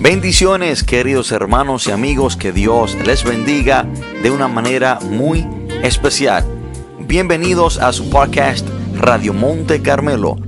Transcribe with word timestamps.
Bendiciones 0.00 0.82
queridos 0.82 1.30
hermanos 1.30 1.86
y 1.86 1.90
amigos, 1.90 2.34
que 2.34 2.52
Dios 2.52 2.96
les 3.04 3.22
bendiga 3.22 3.86
de 4.22 4.30
una 4.30 4.48
manera 4.48 4.98
muy 5.02 5.46
especial. 5.82 6.42
Bienvenidos 7.00 7.76
a 7.76 7.92
su 7.92 8.08
podcast 8.08 8.66
Radio 8.96 9.34
Monte 9.34 9.82
Carmelo, 9.82 10.38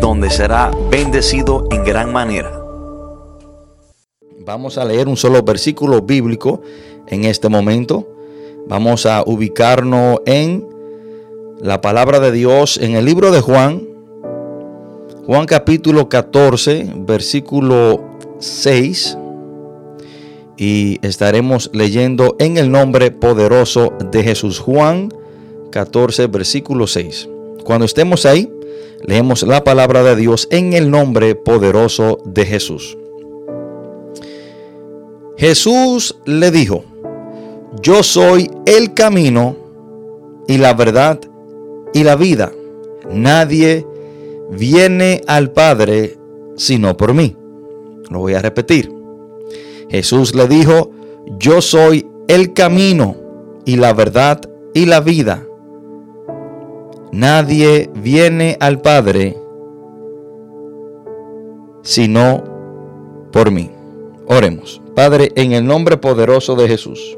donde 0.00 0.28
será 0.28 0.72
bendecido 0.90 1.68
en 1.70 1.84
gran 1.84 2.12
manera. 2.12 2.50
Vamos 4.44 4.76
a 4.76 4.84
leer 4.84 5.06
un 5.06 5.16
solo 5.16 5.44
versículo 5.44 6.02
bíblico 6.02 6.62
en 7.06 7.26
este 7.26 7.48
momento. 7.48 8.08
Vamos 8.66 9.06
a 9.06 9.22
ubicarnos 9.24 10.18
en 10.26 10.66
la 11.60 11.80
palabra 11.80 12.18
de 12.18 12.32
Dios 12.32 12.76
en 12.78 12.96
el 12.96 13.04
libro 13.04 13.30
de 13.30 13.40
Juan, 13.40 13.86
Juan 15.28 15.44
capítulo 15.44 16.08
14, 16.08 16.90
versículo 17.00 18.00
6. 18.38 19.18
Y 20.56 21.06
estaremos 21.06 21.68
leyendo 21.74 22.34
en 22.38 22.56
el 22.56 22.70
nombre 22.70 23.10
poderoso 23.10 23.92
de 24.10 24.22
Jesús. 24.22 24.58
Juan 24.58 25.10
14, 25.70 26.28
versículo 26.28 26.86
6. 26.86 27.28
Cuando 27.62 27.84
estemos 27.84 28.24
ahí, 28.24 28.50
leemos 29.02 29.42
la 29.42 29.64
palabra 29.64 30.02
de 30.02 30.16
Dios 30.16 30.48
en 30.50 30.72
el 30.72 30.90
nombre 30.90 31.34
poderoso 31.34 32.20
de 32.24 32.46
Jesús. 32.46 32.96
Jesús 35.36 36.16
le 36.24 36.50
dijo, 36.50 36.84
yo 37.82 38.02
soy 38.02 38.50
el 38.64 38.94
camino 38.94 39.56
y 40.46 40.56
la 40.56 40.72
verdad 40.72 41.20
y 41.92 42.02
la 42.02 42.16
vida. 42.16 42.50
Nadie 43.10 43.84
viene 44.50 45.22
al 45.26 45.52
Padre 45.52 46.16
sino 46.56 46.96
por 46.96 47.14
mí. 47.14 47.36
Lo 48.10 48.20
voy 48.20 48.34
a 48.34 48.42
repetir. 48.42 48.92
Jesús 49.88 50.34
le 50.34 50.48
dijo, 50.48 50.90
yo 51.38 51.60
soy 51.60 52.06
el 52.26 52.52
camino 52.52 53.16
y 53.64 53.76
la 53.76 53.92
verdad 53.92 54.40
y 54.74 54.86
la 54.86 55.00
vida. 55.00 55.46
Nadie 57.12 57.90
viene 57.94 58.56
al 58.60 58.80
Padre 58.80 59.36
sino 61.82 62.44
por 63.32 63.50
mí. 63.50 63.70
Oremos. 64.26 64.82
Padre, 64.94 65.32
en 65.36 65.52
el 65.52 65.64
nombre 65.64 65.96
poderoso 65.96 66.54
de 66.54 66.68
Jesús, 66.68 67.16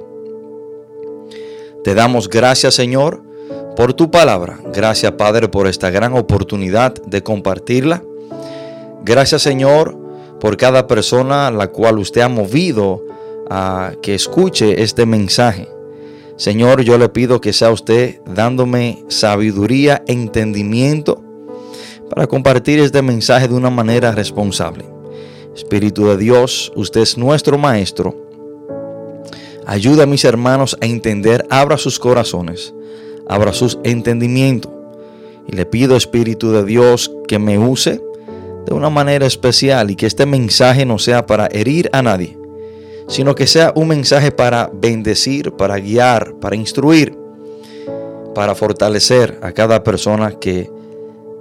te 1.83 1.95
damos 1.95 2.29
gracias, 2.29 2.75
Señor, 2.75 3.23
por 3.77 3.95
tu 3.95 4.11
palabra. 4.11 4.59
Gracias, 4.73 5.13
Padre, 5.13 5.49
por 5.49 5.67
esta 5.67 5.91
gran 5.91 6.15
oportunidad 6.15 6.95
de 7.05 7.23
compartirla. 7.23 8.03
Gracias, 9.05 9.43
Señor, 9.43 9.97
por 10.41 10.57
cada 10.57 10.87
persona 10.87 11.47
a 11.47 11.51
la 11.51 11.69
cual 11.69 11.99
usted 11.99 12.21
ha 12.21 12.29
movido 12.29 13.05
a 13.49 13.93
que 14.03 14.15
escuche 14.15 14.83
este 14.83 15.07
mensaje. 15.07 15.69
Señor, 16.37 16.83
yo 16.83 16.97
le 16.97 17.09
pido 17.09 17.41
que 17.41 17.53
sea 17.53 17.71
usted 17.71 18.21
dándome 18.25 19.05
sabiduría, 19.09 20.03
entendimiento 20.07 21.23
para 22.09 22.27
compartir 22.27 22.81
este 22.81 23.03
mensaje 23.03 23.47
de 23.47 23.55
una 23.55 23.71
manera 23.71 24.13
responsable. 24.13 24.85
Espíritu 25.55 26.07
de 26.07 26.17
Dios, 26.17 26.73
usted 26.75 27.03
es 27.03 27.19
nuestro 27.19 27.59
Maestro. 27.59 28.17
Ayuda 29.67 30.05
a 30.05 30.07
mis 30.07 30.25
hermanos 30.25 30.77
a 30.81 30.87
entender, 30.87 31.47
abra 31.51 31.77
sus 31.77 31.99
corazones 31.99 32.75
abra 33.29 33.53
sus 33.53 33.79
entendimientos. 33.85 34.73
Y 35.47 35.57
le 35.57 35.67
pido, 35.67 35.97
Espíritu 35.97 36.53
de 36.53 36.65
Dios, 36.65 37.11
que 37.27 37.39
me 37.39 37.59
use 37.59 38.01
de 38.67 38.75
una 38.75 38.91
manera 38.91 39.27
especial 39.27 39.91
y 39.91 39.97
que 39.97 40.07
este 40.07 40.27
mensaje 40.27 40.85
no 40.85 40.99
sea 40.99 41.27
para 41.27 41.49
herir 41.51 41.89
a 41.93 42.03
nadie, 42.03 42.39
sino 43.09 43.35
que 43.35 43.47
sea 43.47 43.73
un 43.75 43.89
mensaje 43.89 44.31
para 44.31 44.71
bendecir, 44.73 45.53
para 45.53 45.79
guiar, 45.79 46.35
para 46.41 46.57
instruir, 46.57 47.17
para 48.35 48.55
fortalecer 48.55 49.39
a 49.43 49.53
cada 49.53 49.83
persona 49.83 50.33
que 50.39 50.71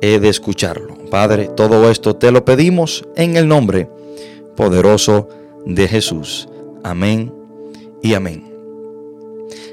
he 0.02 0.20
de 0.20 0.30
escucharlo. 0.30 0.96
Padre, 1.10 1.50
todo 1.56 1.90
esto 1.90 2.16
te 2.16 2.32
lo 2.32 2.46
pedimos 2.46 3.06
en 3.16 3.38
el 3.38 3.48
nombre 3.48 3.90
poderoso 4.56 5.28
de 5.66 5.88
Jesús. 5.88 6.48
Amén 6.84 7.32
y 8.02 8.14
amén. 8.14 8.49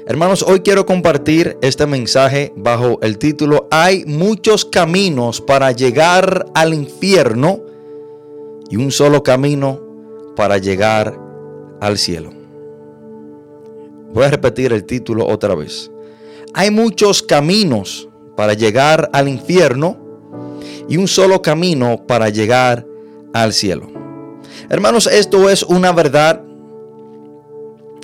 Hermanos, 0.09 0.41
hoy 0.47 0.61
quiero 0.61 0.85
compartir 0.85 1.57
este 1.61 1.85
mensaje 1.85 2.53
bajo 2.55 2.97
el 3.01 3.17
título 3.17 3.67
Hay 3.71 4.05
muchos 4.05 4.63
caminos 4.63 5.41
para 5.41 5.73
llegar 5.73 6.45
al 6.55 6.73
infierno 6.73 7.59
y 8.69 8.77
un 8.77 8.89
solo 8.93 9.21
camino 9.21 9.81
para 10.37 10.59
llegar 10.59 11.19
al 11.81 11.97
cielo. 11.97 12.31
Voy 14.13 14.23
a 14.23 14.29
repetir 14.29 14.71
el 14.71 14.85
título 14.85 15.27
otra 15.27 15.55
vez. 15.55 15.91
Hay 16.53 16.71
muchos 16.71 17.21
caminos 17.21 18.07
para 18.37 18.53
llegar 18.53 19.09
al 19.11 19.27
infierno 19.27 19.97
y 20.87 20.95
un 20.95 21.09
solo 21.09 21.41
camino 21.41 22.05
para 22.07 22.29
llegar 22.29 22.87
al 23.33 23.51
cielo. 23.51 23.89
Hermanos, 24.69 25.05
esto 25.07 25.49
es 25.49 25.63
una 25.63 25.91
verdad 25.91 26.46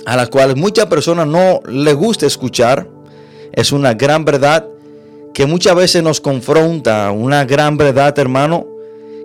a 0.06 0.16
la 0.16 0.26
cual 0.26 0.56
muchas 0.56 0.86
personas 0.86 1.26
no 1.26 1.60
les 1.66 1.94
gusta 1.94 2.26
escuchar. 2.26 2.88
Es 3.52 3.72
una 3.72 3.94
gran 3.94 4.24
verdad 4.24 4.68
que 5.32 5.46
muchas 5.46 5.74
veces 5.74 6.02
nos 6.02 6.20
confronta, 6.20 7.10
una 7.10 7.44
gran 7.44 7.76
verdad, 7.76 8.18
hermano, 8.18 8.66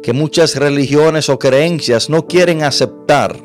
que 0.02 0.14
muchas 0.14 0.56
religiones 0.56 1.30
o 1.30 1.38
creencias 1.38 2.10
no 2.10 2.26
quieren 2.28 2.64
aceptar. 2.64 3.36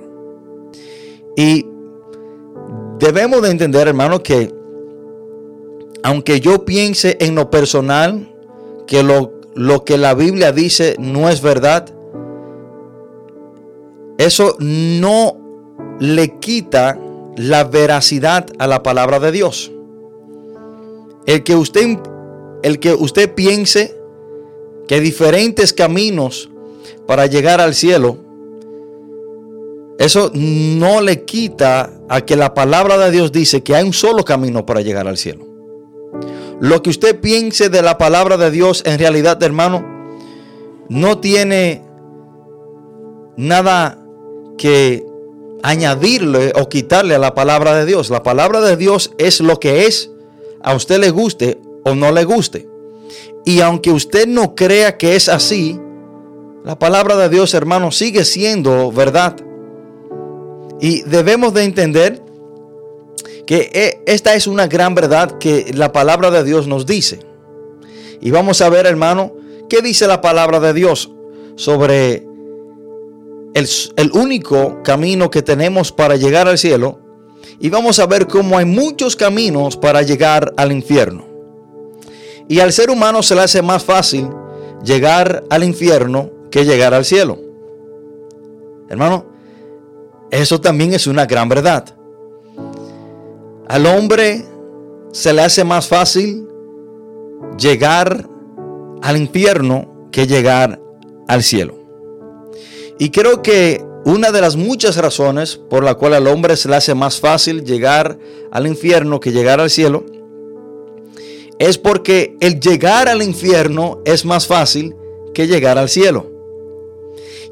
Y 1.37 1.67
debemos 2.99 3.43
de 3.43 3.51
entender, 3.51 3.89
hermano, 3.89 4.23
que 4.23 4.53
aunque 6.03 6.41
yo 6.41 6.65
piense 6.65 7.17
en 7.21 7.35
lo 7.35 7.51
personal 7.51 8.31
que 8.87 9.03
lo, 9.03 9.41
lo 9.55 9.85
que 9.85 9.97
la 9.97 10.15
Biblia 10.15 10.53
dice 10.53 10.97
no 10.99 11.29
es 11.29 11.41
verdad, 11.41 11.87
eso 14.19 14.57
no 14.61 15.37
le 15.99 16.39
quita 16.39 16.99
la 17.37 17.65
veracidad 17.65 18.47
a 18.59 18.67
la 18.67 18.83
palabra 18.83 19.21
de 19.21 19.33
Dios. 19.33 19.73
El 21.27 21.43
que 21.43 21.57
usted, 21.57 21.99
el 22.63 22.79
que 22.79 22.95
usted 22.95 23.35
piense 23.35 23.97
que 24.87 24.97
hay 24.97 25.01
diferentes 25.01 25.73
caminos 25.73 26.51
para 27.07 27.27
llegar 27.27 27.61
al 27.61 27.75
cielo, 27.75 28.19
eso 29.99 30.31
no 30.35 31.01
le 31.01 31.25
quita 31.25 31.91
a 32.09 32.21
que 32.23 32.37
la 32.37 32.53
palabra 32.53 32.99
de 32.99 33.11
Dios 33.11 33.33
dice 33.33 33.63
que 33.63 33.75
hay 33.75 33.85
un 33.85 33.93
solo 33.93 34.25
camino 34.25 34.67
para 34.67 34.81
llegar 34.81 35.07
al 35.07 35.17
cielo. 35.17 35.47
Lo 36.61 36.83
que 36.83 36.91
usted 36.91 37.21
piense 37.21 37.69
de 37.69 37.83
la 37.83 37.99
palabra 37.99 38.37
de 38.37 38.51
Dios 38.51 38.83
en 38.87 38.99
realidad, 38.99 39.43
hermano, 39.43 39.85
no 40.89 41.19
tiene 41.19 41.83
nada 43.37 43.99
que 44.59 45.05
añadirle 45.65 46.53
o 46.57 46.69
quitarle 46.69 47.15
a 47.15 47.19
la 47.19 47.35
palabra 47.35 47.75
de 47.75 47.87
Dios. 47.87 48.11
La 48.11 48.23
palabra 48.23 48.61
de 48.61 48.77
Dios 48.77 49.13
es 49.17 49.41
lo 49.41 49.59
que 49.59 49.87
es, 49.87 50.11
a 50.63 50.75
usted 50.75 51.01
le 51.01 51.09
guste 51.09 51.59
o 51.85 51.95
no 51.95 52.13
le 52.13 52.25
guste. 52.25 52.69
Y 53.47 53.61
aunque 53.61 53.91
usted 53.91 54.29
no 54.29 54.55
crea 54.55 54.99
que 54.99 55.17
es 55.17 55.31
así, 55.31 55.81
la 56.65 56.79
palabra 56.79 57.17
de 57.17 57.31
Dios, 57.31 57.55
hermano, 57.55 57.93
sigue 57.93 58.27
siendo 58.27 58.93
verdad. 58.93 59.37
Y 60.81 61.01
debemos 61.03 61.55
de 61.55 61.65
entender 61.65 62.23
que 63.47 63.71
e, 63.73 64.03
esta 64.07 64.35
es 64.35 64.47
una 64.47 64.67
gran 64.67 64.95
verdad 64.95 65.39
que 65.39 65.73
la 65.75 65.93
palabra 65.93 66.31
de 66.31 66.45
Dios 66.45 66.67
nos 66.67 66.85
dice. 66.85 67.21
Y 68.21 68.31
vamos 68.31 68.61
a 68.61 68.69
ver, 68.69 68.85
hermano, 68.85 69.33
qué 69.71 69.81
dice 69.81 70.07
la 70.07 70.21
palabra 70.21 70.61
de 70.61 70.75
Dios 70.75 71.11
sobre 71.57 72.27
el, 73.55 74.11
único 74.13 74.83
camino 74.83 75.31
que 75.31 75.43
tenemos 75.43 75.93
para 75.93 76.17
llegar 76.17 76.49
al 76.49 76.59
cielo 76.59 76.99
y 77.61 77.71
vamos 77.71 78.01
a 78.01 78.07
ver 78.07 78.27
cómo 78.27 78.59
hay 78.59 78.65
muchos 78.65 79.15
caminos 79.15 79.77
para 79.77 80.03
llegar 80.03 80.53
al 80.57 80.73
infierno. 80.73 81.25
Y 82.49 82.59
al 82.61 82.73
ser 82.73 82.91
humano 82.91 83.23
se 83.23 83.35
le 83.35 83.43
hace 83.43 83.63
más 83.63 83.85
fácil 83.85 84.29
llegar 84.85 85.45
al 85.49 85.65
infierno 85.65 86.31
que 86.51 86.65
llegar 86.65 86.93
al 86.93 87.05
cielo. 87.05 87.39
Hermano, 88.89 89.27
eso 90.31 90.61
también 90.61 90.93
es 90.93 91.07
una 91.07 91.25
gran 91.25 91.49
verdad. 91.49 91.95
Al 93.69 93.87
hombre 93.87 94.45
se 95.13 95.33
le 95.33 95.43
hace 95.43 95.65
más 95.65 95.87
fácil 95.87 96.47
llegar 97.57 98.29
al 99.01 99.17
infierno 99.17 100.09
que 100.11 100.27
llegar 100.27 100.81
al 101.29 101.43
cielo. 101.43 101.84
Y 102.99 103.11
creo 103.11 103.43
que 103.43 103.85
una 104.05 104.31
de 104.33 104.41
las 104.41 104.57
muchas 104.57 104.97
razones 104.97 105.57
por 105.57 105.83
la 105.83 105.95
cual 105.95 106.15
al 106.15 106.27
hombre 106.27 106.57
se 106.57 106.69
le 106.69 106.77
hace 106.77 106.95
más 106.95 107.21
fácil 107.21 107.65
llegar 107.65 108.19
al 108.53 108.67
infierno 108.67 109.21
que 109.21 109.33
llegar 109.33 109.61
al 109.61 109.71
cielo 109.71 110.05
es 111.59 111.79
porque 111.79 112.37
el 112.41 112.61
llegar 112.61 113.09
al 113.09 113.23
infierno 113.23 114.01
es 114.05 114.25
más 114.25 114.47
fácil 114.47 114.95
que 115.33 115.47
llegar 115.47 115.79
al 115.79 115.89
cielo. 115.89 116.31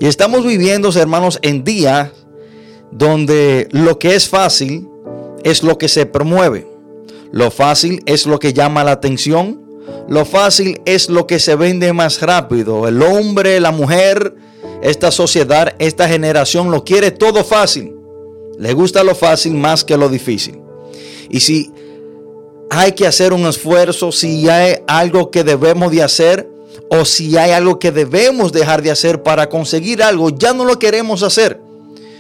Y 0.01 0.07
estamos 0.07 0.45
viviendo, 0.45 0.91
hermanos, 0.93 1.39
en 1.43 1.65
días 1.65 2.11
donde 2.91 3.69
lo 3.71 3.99
que 3.99 4.15
es 4.15 4.29
fácil 4.29 4.89
es 5.45 5.63
lo 5.63 5.79
que 5.79 5.89
se 5.89 6.07
promueve. 6.07 6.67
Lo 7.31 7.51
fácil 7.51 8.03
es 8.07 8.27
lo 8.27 8.39
que 8.39 8.53
llama 8.53 8.85
la 8.85 8.93
atención. 8.93 9.63
Lo 10.09 10.25
fácil 10.25 10.81
es 10.85 11.09
lo 11.09 11.27
que 11.27 11.39
se 11.39 11.55
vende 11.55 11.93
más 11.93 12.21
rápido. 12.21 12.87
El 12.89 13.01
hombre, 13.03 13.61
la 13.61 13.71
mujer, 13.71 14.35
esta 14.83 15.13
sociedad, 15.13 15.75
esta 15.79 16.09
generación 16.09 16.71
lo 16.71 16.85
quiere 16.85 17.13
todo 17.13 17.45
fácil. 17.45 17.95
Le 18.59 18.73
gusta 18.75 19.05
lo 19.05 19.15
fácil 19.15 19.55
más 19.55 19.85
que 19.85 19.97
lo 19.97 20.09
difícil. 20.09 20.61
Y 21.31 21.41
si 21.41 21.73
hay 22.69 22.93
que 22.93 23.07
hacer 23.07 23.33
un 23.33 23.47
esfuerzo, 23.47 24.11
si 24.11 24.49
hay 24.49 24.77
algo 24.89 25.31
que 25.31 25.45
debemos 25.45 25.93
de 25.93 26.03
hacer 26.03 26.51
o 26.91 27.05
si 27.05 27.37
hay 27.37 27.53
algo 27.53 27.79
que 27.79 27.93
debemos 27.93 28.53
dejar 28.53 28.83
de 28.83 28.91
hacer 28.91 29.23
para 29.23 29.49
conseguir 29.49 30.03
algo, 30.03 30.31
ya 30.31 30.53
no 30.53 30.65
lo 30.65 30.79
queremos 30.79 31.23
hacer. 31.23 31.61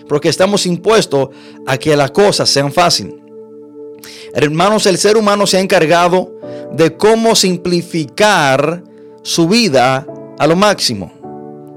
Porque 0.08 0.28
estamos 0.28 0.64
impuestos 0.64 1.30
a 1.66 1.76
que 1.76 1.96
las 1.96 2.12
cosas 2.12 2.48
sean 2.48 2.72
fáciles. 2.72 3.14
Hermanos, 4.34 4.86
el 4.86 4.98
ser 4.98 5.16
humano 5.16 5.46
se 5.46 5.56
ha 5.56 5.60
encargado 5.60 6.32
de 6.72 6.96
cómo 6.96 7.34
simplificar 7.34 8.84
su 9.22 9.48
vida 9.48 10.06
a 10.38 10.46
lo 10.46 10.56
máximo. 10.56 11.21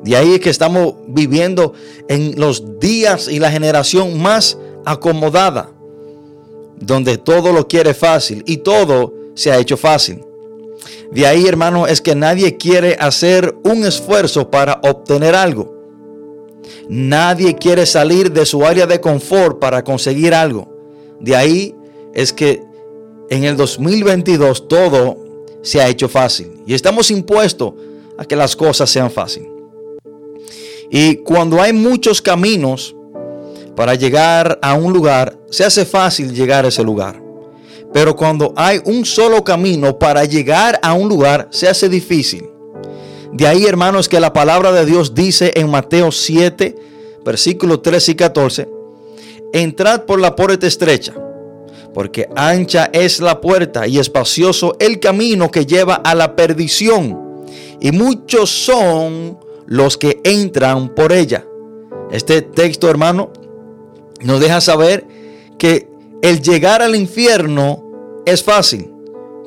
De 0.05 0.15
ahí 0.15 0.35
es 0.35 0.39
que 0.39 0.51
estamos 0.51 0.93
viviendo 1.07 1.73
en 2.07 2.39
los 2.39 2.79
días 2.79 3.27
y 3.27 3.39
la 3.39 3.49
generación 3.49 4.21
más 4.21 4.55
acomodada, 4.85 5.71
donde 6.79 7.17
todo 7.17 7.51
lo 7.51 7.67
quiere 7.67 7.95
fácil 7.95 8.43
y 8.45 8.57
todo 8.57 9.15
se 9.33 9.51
ha 9.51 9.57
hecho 9.57 9.77
fácil. 9.77 10.21
De 11.11 11.25
ahí, 11.25 11.47
hermano, 11.47 11.87
es 11.87 12.01
que 12.01 12.13
nadie 12.13 12.55
quiere 12.55 12.95
hacer 12.99 13.55
un 13.63 13.83
esfuerzo 13.83 14.51
para 14.51 14.79
obtener 14.83 15.33
algo. 15.33 15.73
Nadie 16.87 17.55
quiere 17.55 17.87
salir 17.87 18.31
de 18.31 18.45
su 18.45 18.63
área 18.63 18.85
de 18.85 19.01
confort 19.01 19.57
para 19.57 19.83
conseguir 19.83 20.35
algo. 20.35 20.71
De 21.19 21.35
ahí 21.35 21.73
es 22.13 22.31
que 22.31 22.61
en 23.31 23.43
el 23.43 23.57
2022 23.57 24.67
todo 24.67 25.17
se 25.63 25.81
ha 25.81 25.87
hecho 25.87 26.07
fácil 26.07 26.61
y 26.67 26.75
estamos 26.75 27.09
impuestos 27.09 27.73
a 28.19 28.25
que 28.25 28.35
las 28.35 28.55
cosas 28.55 28.87
sean 28.87 29.09
fáciles. 29.09 29.54
Y 30.89 31.17
cuando 31.17 31.61
hay 31.61 31.73
muchos 31.73 32.21
caminos 32.21 32.95
para 33.75 33.95
llegar 33.95 34.59
a 34.61 34.73
un 34.73 34.93
lugar, 34.93 35.37
se 35.49 35.63
hace 35.63 35.85
fácil 35.85 36.33
llegar 36.33 36.65
a 36.65 36.69
ese 36.69 36.83
lugar. 36.83 37.21
Pero 37.93 38.15
cuando 38.15 38.53
hay 38.55 38.79
un 38.85 39.05
solo 39.05 39.43
camino 39.43 39.97
para 39.97 40.25
llegar 40.25 40.79
a 40.81 40.93
un 40.93 41.07
lugar, 41.07 41.47
se 41.51 41.67
hace 41.67 41.89
difícil. 41.89 42.49
De 43.31 43.47
ahí, 43.47 43.65
hermanos, 43.65 44.07
que 44.07 44.19
la 44.19 44.33
palabra 44.33 44.71
de 44.71 44.85
Dios 44.85 45.13
dice 45.13 45.51
en 45.55 45.69
Mateo 45.69 46.11
7, 46.11 46.75
versículos 47.25 47.81
13 47.81 48.11
y 48.11 48.15
14, 48.15 48.69
entrad 49.53 50.03
por 50.03 50.19
la 50.19 50.35
puerta 50.35 50.67
estrecha 50.67 51.13
porque 51.95 52.27
ancha 52.35 52.89
es 52.91 53.21
la 53.21 53.39
puerta 53.39 53.88
y 53.88 53.99
espacioso 53.99 54.75
el 54.81 54.99
camino 54.99 55.49
que 55.49 55.65
lleva 55.65 55.95
a 55.95 56.13
la 56.13 56.35
perdición, 56.35 57.45
y 57.79 57.93
muchos 57.93 58.49
son 58.49 59.39
los 59.67 59.97
que 59.97 60.21
entran 60.23 60.89
por 60.89 61.12
ella. 61.12 61.45
Este 62.12 62.41
texto, 62.41 62.89
hermano, 62.89 63.31
nos 64.21 64.39
deja 64.39 64.62
saber 64.62 65.06
que 65.57 65.88
el 66.21 66.41
llegar 66.41 66.81
al 66.81 66.95
infierno 66.95 68.21
es 68.25 68.44
fácil. 68.44 68.91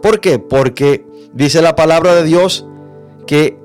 ¿Por 0.02 0.20
qué? 0.20 0.38
Porque 0.38 1.04
dice 1.32 1.62
la 1.62 1.74
palabra 1.74 2.14
de 2.14 2.24
Dios 2.24 2.66
que 3.26 3.56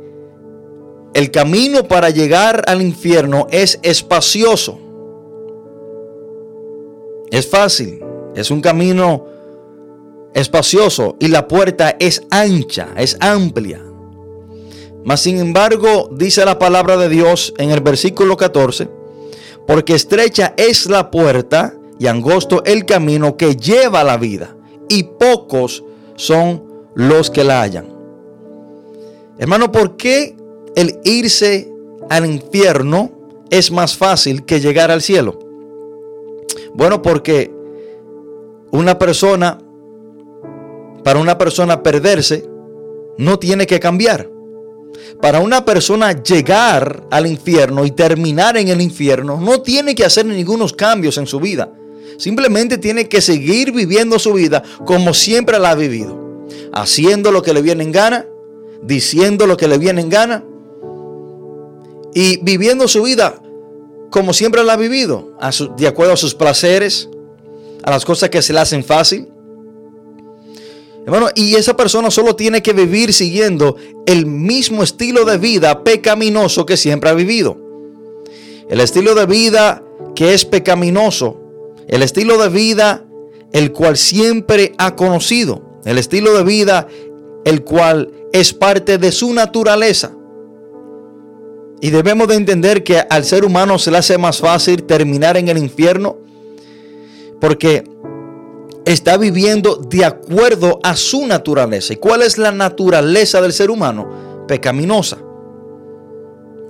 el 1.13 1.31
camino 1.31 1.83
para 1.87 2.09
llegar 2.09 2.63
al 2.67 2.81
infierno 2.81 3.47
es 3.51 3.79
espacioso. 3.83 4.79
Es 7.29 7.47
fácil. 7.47 8.03
Es 8.35 8.49
un 8.49 8.61
camino 8.61 9.25
espacioso 10.33 11.15
y 11.19 11.27
la 11.27 11.47
puerta 11.47 11.95
es 11.99 12.23
ancha, 12.31 12.89
es 12.97 13.15
amplia. 13.19 13.92
Mas 15.03 15.21
sin 15.21 15.37
embargo, 15.39 16.09
dice 16.11 16.45
la 16.45 16.59
palabra 16.59 16.97
de 16.97 17.09
Dios 17.09 17.53
en 17.57 17.71
el 17.71 17.81
versículo 17.81 18.37
14, 18.37 18.89
porque 19.67 19.95
estrecha 19.95 20.53
es 20.57 20.85
la 20.85 21.11
puerta 21.11 21.75
y 21.99 22.07
angosto 22.07 22.63
el 22.65 22.85
camino 22.85 23.35
que 23.37 23.55
lleva 23.55 24.01
a 24.01 24.05
la 24.05 24.17
vida, 24.17 24.55
y 24.89 25.03
pocos 25.03 25.83
son 26.15 26.63
los 26.95 27.29
que 27.29 27.43
la 27.43 27.61
hallan. 27.61 27.87
Hermano, 29.37 29.71
¿por 29.71 29.97
qué 29.97 30.35
el 30.75 30.99
irse 31.03 31.71
al 32.09 32.25
infierno 32.25 33.11
es 33.49 33.71
más 33.71 33.97
fácil 33.97 34.45
que 34.45 34.59
llegar 34.59 34.91
al 34.91 35.01
cielo? 35.01 35.39
Bueno, 36.73 37.01
porque 37.01 37.51
una 38.71 38.97
persona, 38.97 39.59
para 41.03 41.19
una 41.19 41.37
persona 41.37 41.83
perderse, 41.83 42.47
no 43.17 43.37
tiene 43.37 43.67
que 43.67 43.79
cambiar. 43.79 44.32
Para 45.21 45.39
una 45.39 45.65
persona 45.65 46.23
llegar 46.23 47.05
al 47.09 47.27
infierno 47.27 47.85
y 47.85 47.91
terminar 47.91 48.57
en 48.57 48.67
el 48.67 48.81
infierno, 48.81 49.39
no 49.39 49.61
tiene 49.61 49.95
que 49.95 50.05
hacer 50.05 50.25
ningunos 50.25 50.73
cambios 50.73 51.17
en 51.17 51.27
su 51.27 51.39
vida. 51.39 51.71
Simplemente 52.17 52.77
tiene 52.77 53.07
que 53.07 53.21
seguir 53.21 53.71
viviendo 53.71 54.19
su 54.19 54.33
vida 54.33 54.63
como 54.85 55.13
siempre 55.13 55.59
la 55.59 55.71
ha 55.71 55.75
vivido. 55.75 56.45
Haciendo 56.73 57.31
lo 57.31 57.41
que 57.41 57.53
le 57.53 57.61
viene 57.61 57.83
en 57.83 57.91
gana, 57.91 58.25
diciendo 58.81 59.47
lo 59.47 59.57
que 59.57 59.67
le 59.67 59.77
viene 59.77 60.01
en 60.01 60.09
gana 60.09 60.43
y 62.13 62.37
viviendo 62.43 62.87
su 62.87 63.03
vida 63.03 63.41
como 64.13 64.31
siempre 64.31 64.63
la 64.63 64.73
ha 64.73 64.77
vivido, 64.77 65.35
de 65.75 65.87
acuerdo 65.87 66.13
a 66.13 66.17
sus 66.17 66.35
placeres, 66.35 67.09
a 67.81 67.89
las 67.89 68.05
cosas 68.05 68.29
que 68.29 68.43
se 68.43 68.53
le 68.53 68.59
hacen 68.59 68.83
fácil. 68.83 69.27
Hermano, 71.05 71.27
y 71.35 71.55
esa 71.55 71.75
persona 71.75 72.09
solo 72.09 72.35
tiene 72.35 72.61
que 72.61 72.73
vivir 72.73 73.13
siguiendo 73.13 73.75
el 74.05 74.25
mismo 74.25 74.83
estilo 74.83 75.25
de 75.25 75.37
vida 75.37 75.83
pecaminoso 75.83 76.65
que 76.65 76.77
siempre 76.77 77.09
ha 77.09 77.13
vivido. 77.13 77.57
El 78.69 78.79
estilo 78.79 79.13
de 79.13 79.25
vida 79.25 79.83
que 80.15 80.33
es 80.33 80.45
pecaminoso. 80.45 81.39
El 81.87 82.03
estilo 82.03 82.41
de 82.41 82.49
vida 82.49 83.05
el 83.51 83.71
cual 83.71 83.97
siempre 83.97 84.73
ha 84.77 84.95
conocido. 84.95 85.81
El 85.85 85.97
estilo 85.97 86.33
de 86.33 86.43
vida 86.43 86.87
el 87.43 87.63
cual 87.63 88.11
es 88.31 88.53
parte 88.53 88.97
de 88.97 89.11
su 89.11 89.33
naturaleza. 89.33 90.11
Y 91.81 91.89
debemos 91.89 92.29
de 92.29 92.35
entender 92.35 92.83
que 92.83 92.99
al 92.99 93.25
ser 93.25 93.43
humano 93.43 93.77
se 93.77 93.91
le 93.91 93.97
hace 93.97 94.17
más 94.17 94.39
fácil 94.39 94.83
terminar 94.83 95.35
en 95.35 95.49
el 95.49 95.57
infierno 95.57 96.23
porque 97.43 97.83
está 98.85 99.17
viviendo 99.17 99.75
de 99.75 100.05
acuerdo 100.05 100.79
a 100.83 100.95
su 100.95 101.25
naturaleza. 101.25 101.93
¿Y 101.93 101.97
cuál 101.97 102.21
es 102.21 102.37
la 102.37 102.51
naturaleza 102.51 103.41
del 103.41 103.53
ser 103.53 103.69
humano? 103.69 104.45
Pecaminosa. 104.47 105.17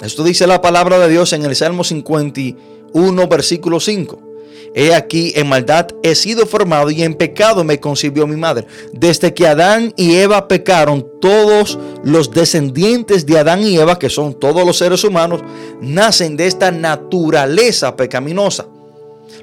Esto 0.02 0.24
dice 0.24 0.48
la 0.48 0.62
palabra 0.62 1.00
de 1.00 1.10
Dios 1.10 1.34
en 1.34 1.46
el 1.46 1.56
Salmo 1.56 1.84
51, 1.84 3.28
versículo 3.28 3.80
5. 3.80 4.34
He 4.76 4.94
aquí, 4.94 5.34
en 5.36 5.48
maldad 5.48 5.88
he 6.02 6.16
sido 6.16 6.48
formado 6.48 6.90
y 6.90 7.04
en 7.04 7.14
pecado 7.14 7.64
me 7.64 7.80
concibió 7.80 8.26
mi 8.26 8.36
madre. 8.36 8.66
Desde 8.92 9.34
que 9.34 9.48
Adán 9.48 9.94
y 9.96 10.16
Eva 10.16 10.48
pecaron, 10.48 11.08
todos 11.22 11.78
los 12.04 12.32
descendientes 12.32 13.26
de 13.26 13.38
Adán 13.38 13.64
y 13.64 13.78
Eva, 13.78 14.00
que 14.00 14.10
son 14.10 14.34
todos 14.34 14.66
los 14.66 14.78
seres 14.78 15.04
humanos, 15.04 15.42
nacen 15.80 16.36
de 16.36 16.48
esta 16.48 16.72
naturaleza 16.72 17.96
pecaminosa. 17.96 18.66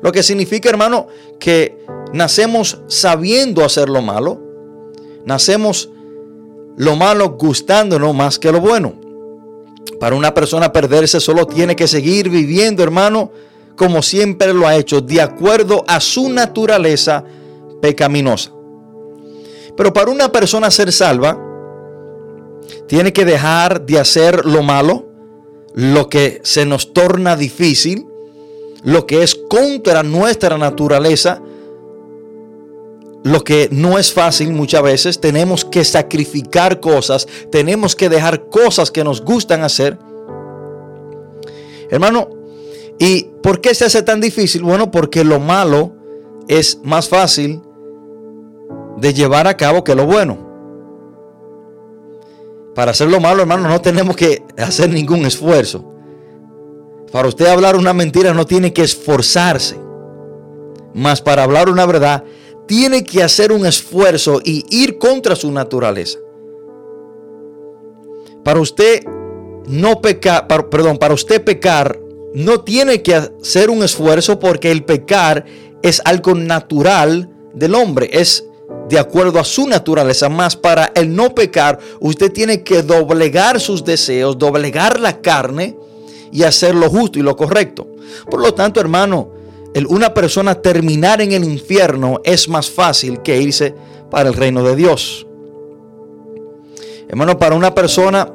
Lo 0.03 0.11
que 0.11 0.23
significa, 0.23 0.69
hermano, 0.69 1.07
que 1.39 1.79
nacemos 2.13 2.81
sabiendo 2.89 3.65
hacer 3.65 3.89
lo 3.89 4.03
malo. 4.03 4.41
Nacemos 5.25 5.91
lo 6.77 6.97
malo 6.97 7.37
gustándonos 7.39 8.15
más 8.15 8.39
que 8.39 8.53
lo 8.53 8.61
bueno. 8.61 8.95
Para 9.99 10.17
una 10.17 10.33
persona 10.33 10.73
perderse 10.73 11.21
solo 11.21 11.47
tiene 11.47 11.77
que 11.77 11.87
seguir 11.87 12.31
viviendo, 12.31 12.83
hermano, 12.83 13.31
como 13.77 14.03
siempre 14.03 14.53
lo 14.55 14.67
ha 14.67 14.77
hecho, 14.77 15.01
de 15.01 15.21
acuerdo 15.21 15.85
a 15.87 16.01
su 16.01 16.29
naturaleza 16.29 17.25
pecaminosa. 17.83 18.51
Pero 19.77 19.93
para 19.93 20.11
una 20.11 20.31
persona 20.31 20.71
ser 20.71 20.93
salva, 20.93 21.39
tiene 22.87 23.13
que 23.13 23.25
dejar 23.25 23.85
de 23.87 23.99
hacer 23.99 24.45
lo 24.45 24.63
malo, 24.63 25.07
lo 25.75 26.09
que 26.09 26.41
se 26.45 26.67
nos 26.67 26.93
torna 26.93 27.37
difícil, 27.37 28.07
lo 28.83 29.07
que 29.07 29.23
es 29.23 29.35
contra 29.35 30.03
nuestra 30.03 30.59
naturaleza, 30.59 31.41
lo 33.23 33.45
que 33.45 33.69
no 33.71 33.99
es 33.99 34.13
fácil 34.13 34.53
muchas 34.53 34.83
veces, 34.83 35.21
tenemos 35.21 35.65
que 35.65 35.85
sacrificar 35.85 36.81
cosas, 36.81 37.27
tenemos 37.51 37.95
que 37.95 38.09
dejar 38.09 38.49
cosas 38.49 38.91
que 38.91 39.05
nos 39.05 39.23
gustan 39.23 39.63
hacer. 39.63 39.99
Hermano, 41.91 42.29
¿y 42.99 43.25
por 43.43 43.61
qué 43.61 43.75
se 43.75 43.85
hace 43.85 44.03
tan 44.03 44.21
difícil? 44.21 44.63
Bueno, 44.63 44.91
porque 44.91 45.25
lo 45.25 45.39
malo 45.39 45.93
es 46.49 46.81
más 46.83 47.09
fácil 47.09 47.61
de 48.97 49.13
llevar 49.13 49.47
a 49.47 49.57
cabo 49.57 49.85
que 49.85 49.95
lo 49.95 50.07
bueno. 50.07 50.49
Para 52.75 52.93
hacer 52.93 53.11
lo 53.11 53.21
malo, 53.21 53.43
hermano, 53.43 53.69
no 53.69 53.81
tenemos 53.81 54.17
que 54.17 54.43
hacer 54.57 54.89
ningún 54.91 55.27
esfuerzo. 55.27 55.85
Para 57.13 57.29
usted 57.29 57.47
hablar 57.47 57.77
una 57.77 57.93
mentira 57.93 58.33
no 58.33 58.47
tiene 58.47 58.73
que 58.73 58.83
esforzarse. 58.83 59.77
Mas 60.95 61.21
para 61.21 61.43
hablar 61.43 61.69
una 61.69 61.87
verdad 61.87 62.25
tiene 62.67 63.05
que 63.05 63.23
hacer 63.23 63.53
un 63.53 63.67
esfuerzo 63.67 64.41
y 64.45 64.65
ir 64.71 64.99
contra 64.99 65.35
su 65.37 65.51
naturaleza. 65.51 66.19
Para 68.45 68.61
usted 68.61 69.03
no 69.67 70.01
pecar, 70.01 70.47
perdón, 70.47 70.99
para 70.99 71.15
usted 71.15 71.43
pecar 71.43 71.99
no 72.35 72.61
tiene 72.61 73.03
que 73.03 73.15
hacer 73.15 73.71
un 73.71 73.83
esfuerzo 73.83 74.39
porque 74.39 74.71
el 74.71 74.85
pecar 74.85 75.45
es 75.83 76.01
algo 76.05 76.35
natural 76.35 77.29
del 77.55 77.75
hombre, 77.75 78.09
es 78.13 78.45
de 78.89 78.99
acuerdo 78.99 79.39
a 79.41 79.45
su 79.45 79.67
naturaleza. 79.67 80.29
Más 80.29 80.57
para 80.57 80.93
el 80.95 81.15
no 81.15 81.35
pecar, 81.35 81.79
usted 82.01 82.33
tiene 82.33 82.63
que 82.63 82.83
doblegar 82.83 83.61
sus 83.61 83.85
deseos, 83.85 84.39
doblegar 84.39 85.01
la 85.01 85.21
carne 85.21 85.77
y 86.33 86.43
hacer 86.45 86.75
lo 86.75 86.89
justo 86.89 87.19
y 87.19 87.23
lo 87.23 87.37
correcto. 87.37 87.87
Por 88.31 88.41
lo 88.41 88.55
tanto, 88.55 88.81
hermano, 88.81 89.31
una 89.89 90.13
persona 90.15 90.57
terminar 90.57 91.21
en 91.21 91.33
el 91.33 91.45
infierno 91.45 92.21
es 92.25 92.49
más 92.49 92.71
fácil 92.71 93.23
que 93.23 93.41
irse 93.41 93.75
para 94.11 94.29
el 94.29 94.35
reino 94.35 94.63
de 94.63 94.77
Dios. 94.77 95.27
Hermano, 97.09 97.39
para 97.39 97.55
una 97.55 97.75
persona 97.75 98.33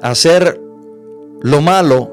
hacer 0.00 0.60
lo 1.40 1.60
malo 1.60 2.12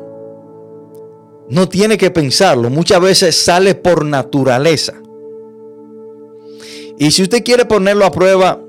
no 1.49 1.67
tiene 1.67 1.97
que 1.97 2.09
pensarlo, 2.09 2.69
muchas 2.69 3.01
veces 3.01 3.35
sale 3.35 3.75
por 3.75 4.05
naturaleza. 4.05 4.93
Y 6.97 7.11
si 7.11 7.23
usted 7.23 7.43
quiere 7.43 7.65
ponerlo 7.65 8.05
a 8.05 8.11
prueba, 8.11 8.59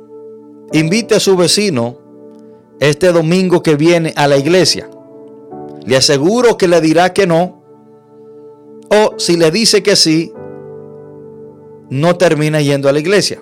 invite 0.73 1.15
a 1.15 1.21
su 1.21 1.37
vecino 1.37 1.99
este 2.81 3.13
domingo 3.13 3.63
que 3.63 3.77
viene 3.77 4.13
a 4.17 4.27
la 4.27 4.37
iglesia. 4.37 4.91
Le 5.85 5.97
aseguro 5.97 6.57
que 6.57 6.69
le 6.69 6.81
dirá 6.81 7.13
que 7.13 7.27
no. 7.27 7.64
Si 9.17 9.37
le 9.37 9.51
dice 9.51 9.83
que 9.83 9.97
sí, 9.97 10.33
no 11.91 12.17
termina 12.17 12.61
yendo 12.61 12.89
a 12.89 12.93
la 12.93 12.99
iglesia. 12.99 13.41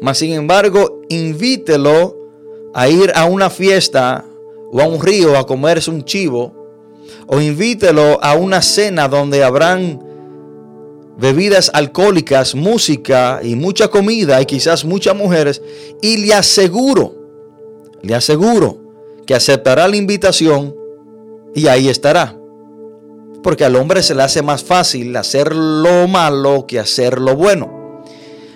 Mas 0.00 0.18
sin 0.18 0.32
embargo, 0.32 1.02
invítelo 1.08 2.16
a 2.72 2.88
ir 2.88 3.12
a 3.14 3.26
una 3.26 3.50
fiesta 3.50 4.24
o 4.72 4.80
a 4.80 4.86
un 4.86 5.02
río 5.02 5.36
a 5.36 5.46
comerse 5.46 5.90
un 5.90 6.04
chivo. 6.04 6.54
O 7.26 7.40
invítelo 7.40 8.22
a 8.22 8.34
una 8.34 8.62
cena 8.62 9.08
donde 9.08 9.44
habrán 9.44 10.02
bebidas 11.18 11.70
alcohólicas, 11.74 12.54
música 12.54 13.40
y 13.42 13.54
mucha 13.54 13.88
comida 13.88 14.40
y 14.40 14.46
quizás 14.46 14.84
muchas 14.84 15.14
mujeres. 15.14 15.60
Y 16.00 16.16
le 16.16 16.32
aseguro, 16.34 17.14
le 18.02 18.14
aseguro 18.14 18.78
que 19.26 19.34
aceptará 19.34 19.86
la 19.86 19.96
invitación 19.96 20.74
y 21.54 21.66
ahí 21.66 21.88
estará. 21.88 22.39
Porque 23.42 23.64
al 23.64 23.76
hombre 23.76 24.02
se 24.02 24.14
le 24.14 24.22
hace 24.22 24.42
más 24.42 24.62
fácil 24.62 25.16
hacer 25.16 25.54
lo 25.54 26.06
malo 26.08 26.66
que 26.66 26.78
hacer 26.78 27.20
lo 27.20 27.36
bueno. 27.36 28.04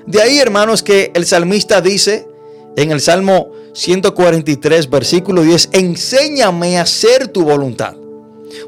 De 0.06 0.20
ahí, 0.20 0.38
hermanos, 0.38 0.82
que 0.82 1.10
el 1.14 1.24
salmista 1.24 1.80
dice 1.80 2.28
en 2.76 2.90
el 2.90 3.00
Salmo 3.00 3.50
143, 3.72 4.90
versículo 4.90 5.42
10, 5.42 5.70
enséñame 5.72 6.78
a 6.78 6.82
hacer 6.82 7.28
tu 7.28 7.44
voluntad. 7.44 7.94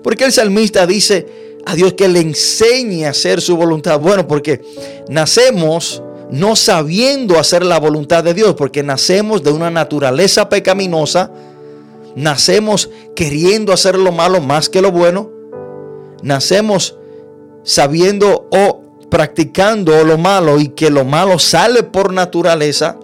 Porque 0.03 0.25
el 0.25 0.33
salmista 0.33 0.87
dice, 0.87 1.27
a 1.67 1.75
Dios 1.75 1.95
que 1.95 2.09
le 2.09 2.21
enseñe 2.21 3.05
a 3.05 3.11
hacer 3.11 3.41
su 3.41 3.57
voluntad. 3.57 4.01
Bueno, 4.01 4.27
porque 4.27 4.63
nacemos 5.09 6.03
no 6.31 6.57
sabiendo 6.57 7.39
hacer 7.39 7.65
la 7.65 7.79
voluntad 7.79 8.25
de 8.25 8.35
Dios, 8.35 8.55
porque 8.55 8.83
nacemos 8.83 9.43
de 9.43 9.51
una 9.51 9.71
naturaleza 9.71 10.49
pecaminosa, 10.49 11.31
nacemos 12.15 12.91
queriendo 13.15 13.73
hacer 13.73 13.99
lo 13.99 14.13
malo 14.13 14.41
más 14.41 14.69
que 14.69 14.81
lo 14.81 14.93
bueno, 14.93 15.31
nacemos 16.27 16.99
sabiendo 17.63 18.49
o 18.51 18.83
practicando 19.09 20.05
lo 20.05 20.19
malo 20.19 20.59
y 20.59 20.69
que 20.69 20.91
lo 20.91 21.05
malo 21.05 21.39
sale 21.39 21.85
por 21.85 22.13
naturaleza, 22.13 22.99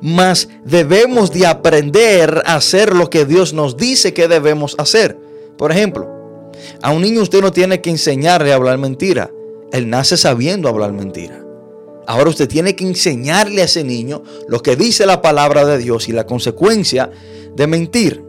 mas 0.00 0.48
debemos 0.64 1.32
de 1.32 1.46
aprender 1.46 2.42
a 2.46 2.56
hacer 2.56 2.94
lo 2.94 3.10
que 3.10 3.24
Dios 3.24 3.52
nos 3.52 3.76
dice 3.76 4.14
que 4.14 4.28
debemos 4.28 4.76
hacer. 4.78 5.18
Por 5.58 5.72
ejemplo, 5.72 6.08
a 6.80 6.92
un 6.92 7.02
niño 7.02 7.22
usted 7.22 7.40
no 7.40 7.52
tiene 7.52 7.80
que 7.80 7.90
enseñarle 7.90 8.52
a 8.52 8.56
hablar 8.56 8.78
mentira. 8.78 9.30
Él 9.72 9.90
nace 9.90 10.16
sabiendo 10.16 10.68
hablar 10.68 10.92
mentira. 10.92 11.44
Ahora 12.06 12.30
usted 12.30 12.48
tiene 12.48 12.76
que 12.76 12.86
enseñarle 12.86 13.62
a 13.62 13.64
ese 13.64 13.84
niño 13.84 14.22
lo 14.48 14.60
que 14.60 14.76
dice 14.76 15.06
la 15.06 15.22
palabra 15.22 15.64
de 15.64 15.78
Dios 15.78 16.08
y 16.08 16.12
la 16.12 16.26
consecuencia 16.26 17.10
de 17.54 17.66
mentir. 17.66 18.22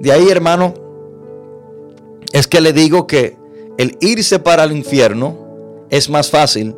De 0.00 0.12
ahí, 0.12 0.28
hermano, 0.28 0.87
es 2.38 2.46
que 2.46 2.60
le 2.60 2.72
digo 2.72 3.06
que 3.06 3.36
el 3.78 3.96
irse 4.00 4.38
para 4.38 4.64
el 4.64 4.72
infierno 4.72 5.86
es 5.90 6.08
más 6.08 6.30
fácil 6.30 6.76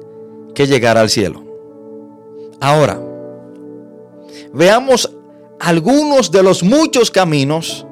que 0.55 0.67
llegar 0.67 0.97
al 0.97 1.11
cielo. 1.11 1.45
Ahora, 2.61 3.00
veamos 4.52 5.14
algunos 5.59 6.31
de 6.31 6.43
los 6.43 6.62
muchos 6.62 7.11
caminos 7.11 7.87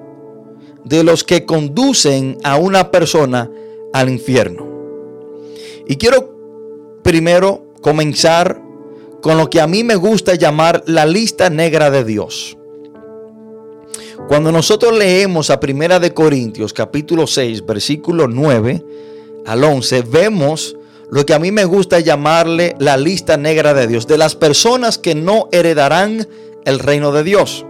de 0.85 1.05
los 1.05 1.25
que 1.25 1.45
conducen 1.45 2.39
a 2.45 2.57
una 2.57 2.91
persona 2.91 3.51
al 3.93 4.09
infierno. 4.09 4.67
Y 5.87 5.97
quiero 5.97 7.01
primero 7.03 7.67
comenzar 7.81 8.63
con 9.23 9.37
lo 9.37 9.51
que 9.51 9.61
a 9.61 9.67
mí 9.67 9.85
me 9.85 9.97
gusta 9.97 10.35
llamar 10.35 10.83
la 10.87 11.07
lista 11.07 11.51
negra 11.51 11.91
de 11.91 12.05
Dios. 12.05 12.58
Cuando 14.27 14.51
nosotros 14.53 14.99
leemos 14.99 15.49
a 15.49 15.61
Primera 15.61 16.01
de 16.01 16.13
Corintios 16.13 16.73
capítulo 16.73 17.27
6 17.27 17.65
versículo 17.65 18.27
9 18.27 18.85
al 19.47 19.65
11 19.65 20.03
vemos 20.03 20.77
lo 21.11 21.25
que 21.25 21.33
a 21.33 21.39
mí 21.39 21.53
me 21.53 21.65
gusta 21.65 22.01
llamarle 22.01 22.75
la 22.79 22.97
lista 22.97 23.37
negra 23.37 23.73
de 23.73 23.87
Dios, 23.87 24.07
de 24.07 24.19
las 24.19 24.35
personas 24.35 24.99
que 24.99 25.15
no 25.15 25.49
heredarán 25.53 26.29
el 26.67 26.79
reino 26.79 27.13
de 27.13 27.25
Dios. 27.25 27.65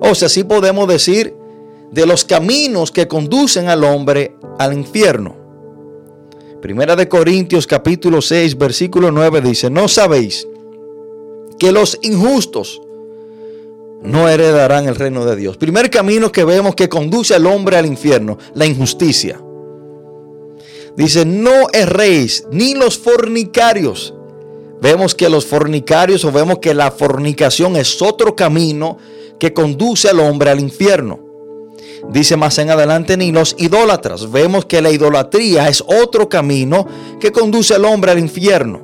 O 0.00 0.14
sea, 0.14 0.28
sí 0.28 0.44
podemos 0.44 0.86
decir 0.86 1.34
de 1.90 2.06
los 2.06 2.24
caminos 2.24 2.92
que 2.92 3.08
conducen 3.08 3.68
al 3.68 3.82
hombre 3.82 4.36
al 4.58 4.74
infierno. 4.74 5.34
Primera 6.60 6.94
de 6.94 7.08
Corintios 7.08 7.66
capítulo 7.66 8.22
6 8.22 8.56
versículo 8.56 9.10
9 9.10 9.40
dice, 9.40 9.70
no 9.70 9.88
sabéis 9.88 10.46
que 11.58 11.72
los 11.72 11.98
injustos 12.02 12.80
no 14.04 14.28
heredarán 14.28 14.86
el 14.86 14.94
reino 14.94 15.24
de 15.24 15.34
Dios. 15.34 15.56
Primer 15.56 15.90
camino 15.90 16.30
que 16.30 16.44
vemos 16.44 16.74
que 16.74 16.88
conduce 16.88 17.34
al 17.34 17.46
hombre 17.46 17.76
al 17.76 17.86
infierno, 17.86 18.38
la 18.54 18.66
injusticia. 18.66 19.40
Dice, 20.96 21.24
no 21.24 21.68
erréis, 21.72 22.44
ni 22.52 22.74
los 22.74 22.98
fornicarios. 22.98 24.14
Vemos 24.80 25.14
que 25.14 25.28
los 25.28 25.46
fornicarios 25.46 26.24
o 26.24 26.30
vemos 26.30 26.58
que 26.58 26.74
la 26.74 26.90
fornicación 26.90 27.76
es 27.76 28.00
otro 28.02 28.36
camino 28.36 28.98
que 29.40 29.52
conduce 29.52 30.08
al 30.08 30.20
hombre 30.20 30.50
al 30.50 30.60
infierno. 30.60 31.20
Dice 32.10 32.36
más 32.36 32.58
en 32.58 32.70
adelante, 32.70 33.16
ni 33.16 33.32
los 33.32 33.56
idólatras. 33.58 34.30
Vemos 34.30 34.66
que 34.66 34.82
la 34.82 34.90
idolatría 34.90 35.68
es 35.68 35.82
otro 35.86 36.28
camino 36.28 36.86
que 37.18 37.32
conduce 37.32 37.74
al 37.74 37.86
hombre 37.86 38.10
al 38.10 38.18
infierno. 38.18 38.83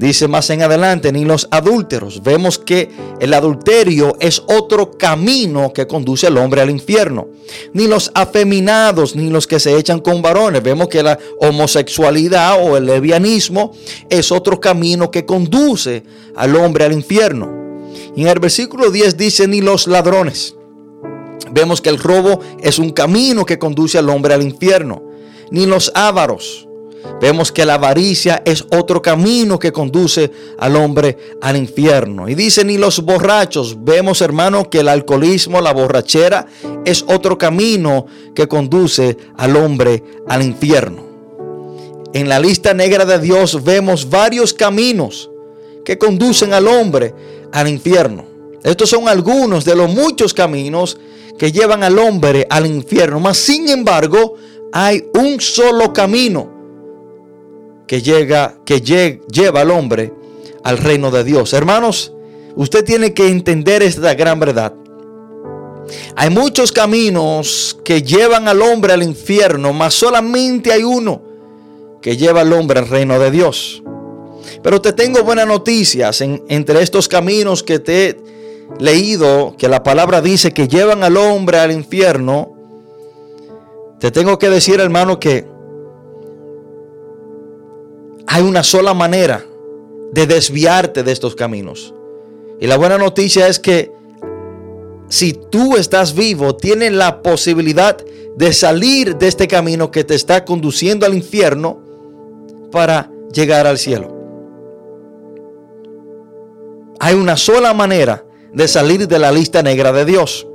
Dice 0.00 0.28
más 0.28 0.48
en 0.48 0.62
adelante, 0.62 1.12
ni 1.12 1.26
los 1.26 1.46
adúlteros. 1.50 2.22
Vemos 2.22 2.58
que 2.58 2.88
el 3.20 3.34
adulterio 3.34 4.16
es 4.18 4.42
otro 4.46 4.92
camino 4.92 5.74
que 5.74 5.86
conduce 5.86 6.26
al 6.26 6.38
hombre 6.38 6.62
al 6.62 6.70
infierno. 6.70 7.28
Ni 7.74 7.86
los 7.86 8.10
afeminados, 8.14 9.14
ni 9.14 9.28
los 9.28 9.46
que 9.46 9.60
se 9.60 9.76
echan 9.76 10.00
con 10.00 10.22
varones. 10.22 10.62
Vemos 10.62 10.88
que 10.88 11.02
la 11.02 11.18
homosexualidad 11.38 12.66
o 12.66 12.78
el 12.78 12.86
levianismo 12.86 13.72
es 14.08 14.32
otro 14.32 14.58
camino 14.58 15.10
que 15.10 15.26
conduce 15.26 16.02
al 16.34 16.56
hombre 16.56 16.86
al 16.86 16.94
infierno. 16.94 17.50
Y 18.16 18.22
en 18.22 18.28
el 18.28 18.38
versículo 18.38 18.90
10 18.90 19.18
dice, 19.18 19.46
ni 19.48 19.60
los 19.60 19.86
ladrones. 19.86 20.56
Vemos 21.52 21.82
que 21.82 21.90
el 21.90 21.98
robo 21.98 22.40
es 22.62 22.78
un 22.78 22.88
camino 22.92 23.44
que 23.44 23.58
conduce 23.58 23.98
al 23.98 24.08
hombre 24.08 24.32
al 24.32 24.40
infierno. 24.40 25.02
Ni 25.50 25.66
los 25.66 25.92
ávaros. 25.94 26.69
Vemos 27.20 27.52
que 27.52 27.66
la 27.66 27.74
avaricia 27.74 28.42
es 28.46 28.64
otro 28.70 29.02
camino 29.02 29.58
que 29.58 29.72
conduce 29.72 30.30
al 30.58 30.76
hombre 30.76 31.16
al 31.42 31.56
infierno. 31.56 32.28
Y 32.28 32.34
dice, 32.34 32.64
ni 32.64 32.78
los 32.78 33.04
borrachos. 33.04 33.76
Vemos, 33.84 34.22
hermano, 34.22 34.70
que 34.70 34.80
el 34.80 34.88
alcoholismo, 34.88 35.60
la 35.60 35.72
borrachera, 35.72 36.46
es 36.84 37.04
otro 37.08 37.36
camino 37.36 38.06
que 38.34 38.48
conduce 38.48 39.18
al 39.36 39.56
hombre 39.56 40.02
al 40.28 40.42
infierno. 40.42 41.04
En 42.14 42.28
la 42.28 42.40
lista 42.40 42.74
negra 42.74 43.04
de 43.04 43.18
Dios 43.18 43.62
vemos 43.62 44.08
varios 44.08 44.54
caminos 44.54 45.30
que 45.84 45.98
conducen 45.98 46.52
al 46.54 46.66
hombre 46.68 47.14
al 47.52 47.68
infierno. 47.68 48.24
Estos 48.62 48.90
son 48.90 49.08
algunos 49.08 49.64
de 49.64 49.76
los 49.76 49.92
muchos 49.92 50.34
caminos 50.34 50.98
que 51.38 51.52
llevan 51.52 51.82
al 51.82 51.98
hombre 51.98 52.46
al 52.50 52.66
infierno. 52.66 53.20
Mas, 53.20 53.38
sin 53.38 53.68
embargo, 53.68 54.34
hay 54.72 55.04
un 55.14 55.40
solo 55.40 55.92
camino 55.92 56.59
que 57.90 58.02
llega, 58.02 58.54
que 58.64 58.80
lleva 58.80 59.62
al 59.62 59.72
hombre 59.72 60.12
al 60.62 60.78
reino 60.78 61.10
de 61.10 61.24
Dios. 61.24 61.52
Hermanos, 61.52 62.12
usted 62.54 62.84
tiene 62.84 63.14
que 63.14 63.26
entender 63.26 63.82
esta 63.82 64.14
gran 64.14 64.38
verdad. 64.38 64.74
Hay 66.14 66.30
muchos 66.30 66.70
caminos 66.70 67.76
que 67.84 68.00
llevan 68.04 68.46
al 68.46 68.62
hombre 68.62 68.92
al 68.92 69.02
infierno, 69.02 69.72
mas 69.72 69.94
solamente 69.94 70.70
hay 70.72 70.84
uno 70.84 71.20
que 72.00 72.16
lleva 72.16 72.42
al 72.42 72.52
hombre 72.52 72.78
al 72.78 72.86
reino 72.86 73.18
de 73.18 73.32
Dios. 73.32 73.82
Pero 74.62 74.80
te 74.80 74.92
tengo 74.92 75.24
buenas 75.24 75.48
noticias 75.48 76.20
entre 76.20 76.82
estos 76.82 77.08
caminos 77.08 77.64
que 77.64 77.80
te 77.80 78.10
he 78.10 78.16
leído, 78.78 79.56
que 79.58 79.68
la 79.68 79.82
palabra 79.82 80.22
dice 80.22 80.52
que 80.52 80.68
llevan 80.68 81.02
al 81.02 81.16
hombre 81.16 81.58
al 81.58 81.72
infierno. 81.72 82.52
Te 83.98 84.12
tengo 84.12 84.38
que 84.38 84.48
decir, 84.48 84.78
hermano, 84.78 85.18
que 85.18 85.49
hay 88.32 88.44
una 88.44 88.62
sola 88.62 88.94
manera 88.94 89.44
de 90.12 90.24
desviarte 90.24 91.02
de 91.02 91.10
estos 91.10 91.34
caminos. 91.34 91.92
Y 92.60 92.68
la 92.68 92.76
buena 92.76 92.96
noticia 92.96 93.48
es 93.48 93.58
que 93.58 93.90
si 95.08 95.32
tú 95.32 95.76
estás 95.76 96.14
vivo, 96.14 96.54
tienes 96.54 96.92
la 96.92 97.22
posibilidad 97.22 97.96
de 98.36 98.52
salir 98.52 99.16
de 99.16 99.26
este 99.26 99.48
camino 99.48 99.90
que 99.90 100.04
te 100.04 100.14
está 100.14 100.44
conduciendo 100.44 101.06
al 101.06 101.14
infierno 101.14 101.80
para 102.70 103.10
llegar 103.32 103.66
al 103.66 103.78
cielo. 103.78 104.16
Hay 107.00 107.16
una 107.16 107.36
sola 107.36 107.74
manera 107.74 108.24
de 108.52 108.68
salir 108.68 109.08
de 109.08 109.18
la 109.18 109.32
lista 109.32 109.60
negra 109.64 109.90
de 109.90 110.04
Dios. 110.04 110.46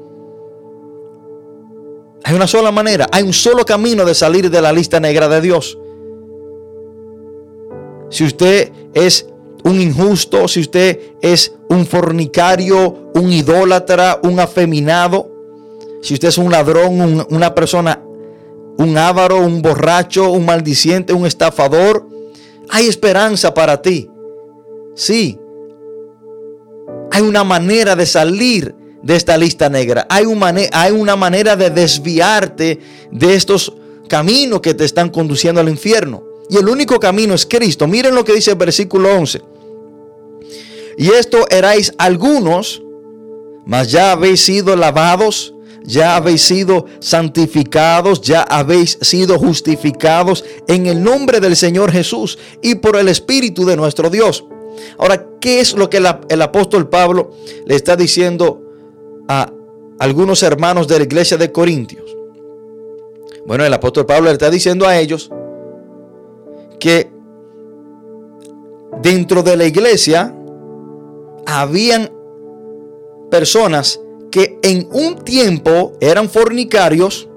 Hay 2.24 2.34
una 2.36 2.48
sola 2.48 2.72
manera, 2.72 3.08
hay 3.12 3.24
un 3.24 3.34
solo 3.34 3.66
camino 3.66 4.06
de 4.06 4.16
salir 4.16 4.50
de 4.50 4.62
la 4.62 4.72
lista 4.72 5.02
negra 5.02 5.28
de 5.28 5.42
Dios. 5.42 5.78
Si 8.10 8.24
usted 8.24 8.72
es 8.94 9.28
un 9.64 9.82
injusto, 9.82 10.48
si 10.48 10.62
usted 10.62 11.00
es 11.22 11.54
un 11.70 11.86
fornicario, 11.86 13.12
un 13.14 13.32
idólatra, 13.32 14.20
un 14.24 14.40
afeminado, 14.40 15.32
si 16.02 16.14
usted 16.14 16.28
es 16.28 16.38
un 16.38 16.52
ladrón, 16.52 17.26
una 17.30 17.56
persona, 17.56 18.02
un 18.78 18.98
avaro, 18.98 19.40
un 19.40 19.62
borracho, 19.62 20.32
un 20.32 20.46
maldiciente, 20.46 21.14
un 21.14 21.26
estafador, 21.26 22.08
hay 22.70 22.88
esperanza 22.88 23.54
para 23.54 23.82
ti. 23.82 24.10
Sí, 24.94 25.40
hay 27.12 27.22
una 27.22 27.44
manera 27.44 27.96
de 27.96 28.06
salir 28.06 28.76
de 29.02 29.16
esta 29.16 29.38
lista 29.38 29.70
negra. 29.70 30.06
Hay, 30.10 30.26
hay 30.74 30.92
una 30.92 31.16
manera 31.16 31.56
de 31.56 31.70
desviarte 31.70 32.80
de 33.12 33.36
estos 33.36 33.74
caminos 34.10 34.62
que 34.62 34.74
te 34.74 34.84
están 34.84 35.10
conduciendo 35.10 35.62
al 35.62 35.70
infierno. 35.70 36.25
Y 36.50 36.58
el 36.58 36.68
único 36.68 37.00
camino 37.00 37.34
es 37.34 37.46
Cristo. 37.46 37.88
Miren 37.88 38.16
lo 38.16 38.24
que 38.24 38.34
dice 38.34 38.52
el 38.52 38.58
versículo 38.58 39.14
11. 39.16 39.42
Y 40.98 41.10
esto 41.10 41.46
erais 41.50 41.94
algunos, 41.98 42.82
mas 43.66 43.92
ya 43.92 44.12
habéis 44.12 44.42
sido 44.42 44.76
lavados, 44.76 45.54
ya 45.84 46.16
habéis 46.16 46.42
sido 46.42 46.86
santificados, 47.00 48.22
ya 48.22 48.44
habéis 48.44 48.98
sido 49.02 49.38
justificados 49.38 50.44
en 50.68 50.86
el 50.86 51.04
nombre 51.04 51.40
del 51.40 51.56
Señor 51.56 51.92
Jesús 51.92 52.38
y 52.62 52.76
por 52.76 52.96
el 52.96 53.10
Espíritu 53.10 53.66
de 53.66 53.76
nuestro 53.76 54.10
Dios. 54.10 54.46
Ahora, 54.98 55.28
¿qué 55.40 55.60
es 55.60 55.74
lo 55.74 55.90
que 55.90 55.98
el 55.98 56.42
apóstol 56.42 56.90
Pablo 56.90 57.32
le 57.66 57.76
está 57.76 57.96
diciendo 57.96 58.62
a 59.28 59.52
algunos 60.00 60.44
hermanos 60.44 60.88
de 60.88 60.98
la 61.00 61.04
iglesia 61.06 61.38
de 61.38 61.52
Corintios? 61.52 62.16
Bueno, 63.46 63.64
el 63.66 63.74
apóstol 63.74 64.06
Pablo 64.06 64.28
le 64.28 64.34
está 64.34 64.50
diciendo 64.50 64.88
a 64.88 64.98
ellos 64.98 65.30
que 66.80 67.10
dentro 69.02 69.44
de 69.44 69.58
la 69.58 69.66
iglesia 69.66 70.34
habían 71.46 72.12
personas 73.30 74.00
que 74.32 74.60
en 74.62 74.88
un 74.92 75.24
tiempo 75.24 75.94
eran 76.02 76.30
fornicarios, 76.30 77.30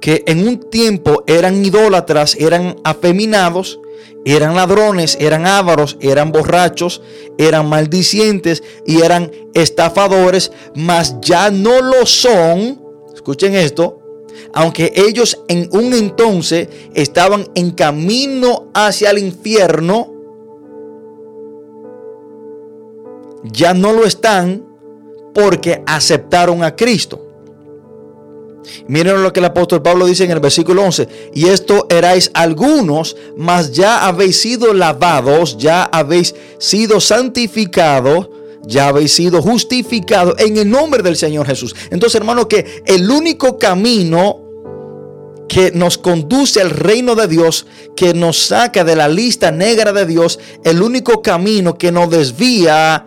que 0.00 0.24
en 0.26 0.46
un 0.46 0.58
tiempo 0.70 1.22
eran 1.26 1.64
idólatras, 1.64 2.34
eran 2.36 2.76
afeminados, 2.84 3.80
eran 4.24 4.54
ladrones, 4.54 5.16
eran 5.20 5.46
ávaros, 5.46 5.96
eran 6.00 6.32
borrachos, 6.32 7.02
eran 7.38 7.68
maldicientes 7.68 8.62
y 8.86 9.02
eran 9.02 9.30
estafadores, 9.54 10.52
mas 10.74 11.16
ya 11.20 11.50
no 11.50 11.80
lo 11.80 12.06
son. 12.06 12.82
Escuchen 13.14 13.54
esto. 13.54 13.99
Aunque 14.52 14.92
ellos 14.94 15.40
en 15.48 15.68
un 15.72 15.92
entonces 15.94 16.68
estaban 16.94 17.48
en 17.54 17.70
camino 17.70 18.70
hacia 18.74 19.10
el 19.10 19.18
infierno, 19.18 20.12
ya 23.44 23.74
no 23.74 23.92
lo 23.92 24.04
están 24.04 24.64
porque 25.34 25.82
aceptaron 25.86 26.62
a 26.62 26.74
Cristo. 26.74 27.26
Miren 28.86 29.22
lo 29.22 29.32
que 29.32 29.40
el 29.40 29.46
apóstol 29.46 29.82
Pablo 29.82 30.06
dice 30.06 30.24
en 30.24 30.30
el 30.30 30.40
versículo 30.40 30.84
11. 30.84 31.08
Y 31.34 31.46
esto 31.46 31.86
erais 31.88 32.30
algunos, 32.34 33.16
mas 33.36 33.72
ya 33.72 34.06
habéis 34.06 34.40
sido 34.40 34.74
lavados, 34.74 35.56
ya 35.58 35.84
habéis 35.84 36.34
sido 36.58 37.00
santificados, 37.00 38.28
ya 38.66 38.88
habéis 38.88 39.12
sido 39.12 39.42
justificados 39.42 40.34
en 40.38 40.56
el 40.56 40.70
nombre 40.70 41.02
del 41.02 41.16
Señor 41.16 41.46
Jesús. 41.46 41.74
Entonces, 41.90 42.16
hermano, 42.16 42.48
que 42.48 42.82
el 42.86 43.10
único 43.10 43.58
camino 43.58 44.42
que 45.48 45.72
nos 45.72 45.98
conduce 45.98 46.60
al 46.60 46.70
reino 46.70 47.16
de 47.16 47.26
Dios, 47.26 47.66
que 47.96 48.14
nos 48.14 48.38
saca 48.38 48.84
de 48.84 48.94
la 48.94 49.08
lista 49.08 49.50
negra 49.50 49.92
de 49.92 50.06
Dios, 50.06 50.38
el 50.62 50.80
único 50.80 51.22
camino 51.22 51.76
que 51.76 51.90
nos 51.90 52.08
desvía 52.08 53.04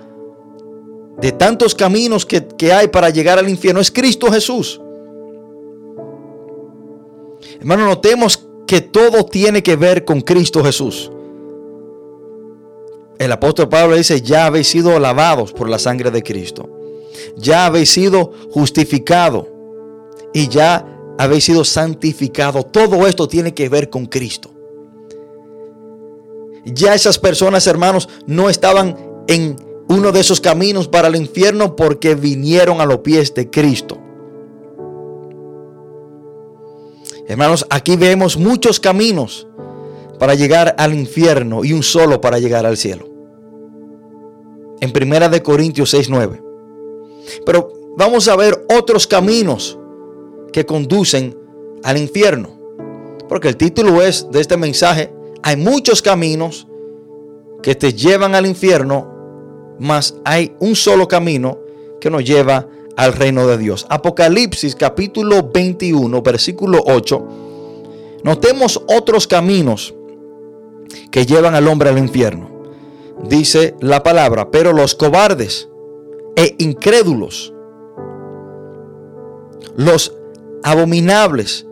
de 1.22 1.32
tantos 1.32 1.74
caminos 1.74 2.26
que, 2.26 2.74
hay 2.74 2.90
para 2.90 3.10
llegar 3.10 3.40
al 3.40 3.48
infierno 3.48 3.80
es 3.80 3.92
Cristo 3.92 4.30
Jesús. 4.30 4.82
Hermano, 7.60 7.86
notemos 7.86 8.46
que 8.68 8.82
todo 8.82 9.26
tiene 9.26 9.64
que 9.64 9.78
ver 9.78 10.04
con 10.04 10.20
Cristo 10.20 10.62
Jesús. 10.64 11.12
El 13.20 13.32
apóstol 13.32 13.70
Pablo 13.70 13.96
dice, 13.96 14.22
ya 14.22 14.46
habéis 14.46 14.68
sido 14.68 15.00
lavados 15.00 15.54
por 15.54 15.70
la 15.70 15.80
sangre 15.80 16.12
de 16.12 16.24
Cristo. 16.24 16.70
Ya 17.38 17.66
habéis 17.66 17.92
sido 17.92 18.32
justificado. 18.52 19.48
Y 20.34 20.48
ya 20.48 20.86
habéis 21.18 21.46
sido 21.46 21.64
santificado. 21.64 22.64
Todo 22.64 23.08
esto 23.08 23.28
tiene 23.28 23.54
que 23.54 23.70
ver 23.70 23.90
con 23.90 24.06
Cristo. 24.08 24.50
Ya 26.66 26.94
esas 26.94 27.20
personas, 27.20 27.68
hermanos, 27.68 28.10
no 28.26 28.50
estaban 28.50 28.98
en 29.28 29.56
uno 29.90 30.12
de 30.12 30.22
esos 30.22 30.40
caminos 30.40 30.88
para 30.88 31.08
el 31.08 31.16
infierno 31.16 31.76
porque 31.76 32.16
vinieron 32.16 32.82
a 32.82 32.86
los 32.86 33.00
pies 33.00 33.34
de 33.34 33.50
Cristo. 33.50 34.00
Hermanos, 37.28 37.66
aquí 37.70 37.96
vemos 37.96 38.38
muchos 38.38 38.80
caminos 38.80 39.48
para 40.24 40.36
llegar 40.36 40.74
al 40.78 40.94
infierno 40.94 41.66
y 41.66 41.74
un 41.74 41.84
solo 41.84 42.22
para 42.22 42.40
llegar 42.40 42.66
al 42.66 42.78
cielo. 42.78 43.10
En 44.80 44.94
Primera 44.94 45.28
de 45.28 45.44
Corintios 45.44 45.94
6:9. 45.94 46.42
Pero 47.46 47.74
vamos 47.98 48.30
a 48.30 48.38
ver 48.38 48.66
otros 48.74 49.06
caminos 49.06 49.78
que 50.54 50.66
conducen 50.66 51.38
al 51.84 51.98
infierno. 51.98 52.58
Porque 53.28 53.50
el 53.50 53.58
título 53.58 54.02
es 54.02 54.32
de 54.32 54.40
este 54.40 54.56
mensaje, 54.56 55.14
hay 55.44 55.58
muchos 55.58 56.02
caminos 56.02 56.70
que 57.62 57.76
te 57.76 57.92
llevan 57.92 58.34
al 58.34 58.46
infierno, 58.46 59.76
mas 59.78 60.16
hay 60.24 60.56
un 60.62 60.78
solo 60.78 61.06
camino 61.06 61.60
que 62.00 62.10
nos 62.10 62.24
lleva 62.24 62.70
al 62.96 63.12
reino 63.12 63.46
de 63.46 63.58
Dios. 63.58 63.86
Apocalipsis 63.90 64.74
capítulo 64.74 65.52
21, 65.54 66.22
versículo 66.22 66.82
8. 66.86 67.28
Notemos 68.24 68.82
otros 68.88 69.28
caminos 69.28 69.94
que 71.12 71.26
llevan 71.26 71.56
al 71.56 71.68
hombre 71.68 71.90
al 71.90 71.98
infierno. 71.98 72.50
Dice 73.28 73.76
la 73.80 74.04
palabra, 74.04 74.52
pero 74.52 74.74
los 74.74 74.96
cobardes 74.96 75.70
e 76.36 76.56
incrédulos, 76.58 77.54
los 79.78 80.14
abominables 80.64 81.66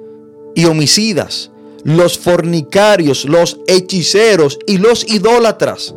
y 0.55 0.65
homicidas, 0.65 1.51
los 1.83 2.17
fornicarios, 2.17 3.25
los 3.25 3.59
hechiceros 3.67 4.59
y 4.67 4.77
los 4.77 5.07
idólatras, 5.11 5.95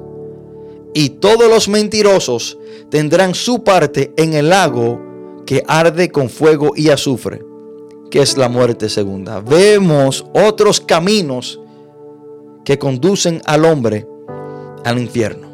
y 0.94 1.10
todos 1.10 1.48
los 1.48 1.68
mentirosos 1.68 2.58
tendrán 2.88 3.34
su 3.34 3.64
parte 3.64 4.12
en 4.16 4.32
el 4.34 4.48
lago 4.48 5.42
que 5.44 5.62
arde 5.66 6.10
con 6.10 6.30
fuego 6.30 6.72
y 6.74 6.88
azufre, 6.88 7.44
que 8.10 8.22
es 8.22 8.36
la 8.38 8.48
muerte 8.48 8.88
segunda. 8.88 9.40
Vemos 9.40 10.24
otros 10.32 10.80
caminos 10.80 11.60
que 12.64 12.78
conducen 12.78 13.42
al 13.44 13.64
hombre 13.64 14.06
al 14.84 14.98
infierno. 14.98 15.48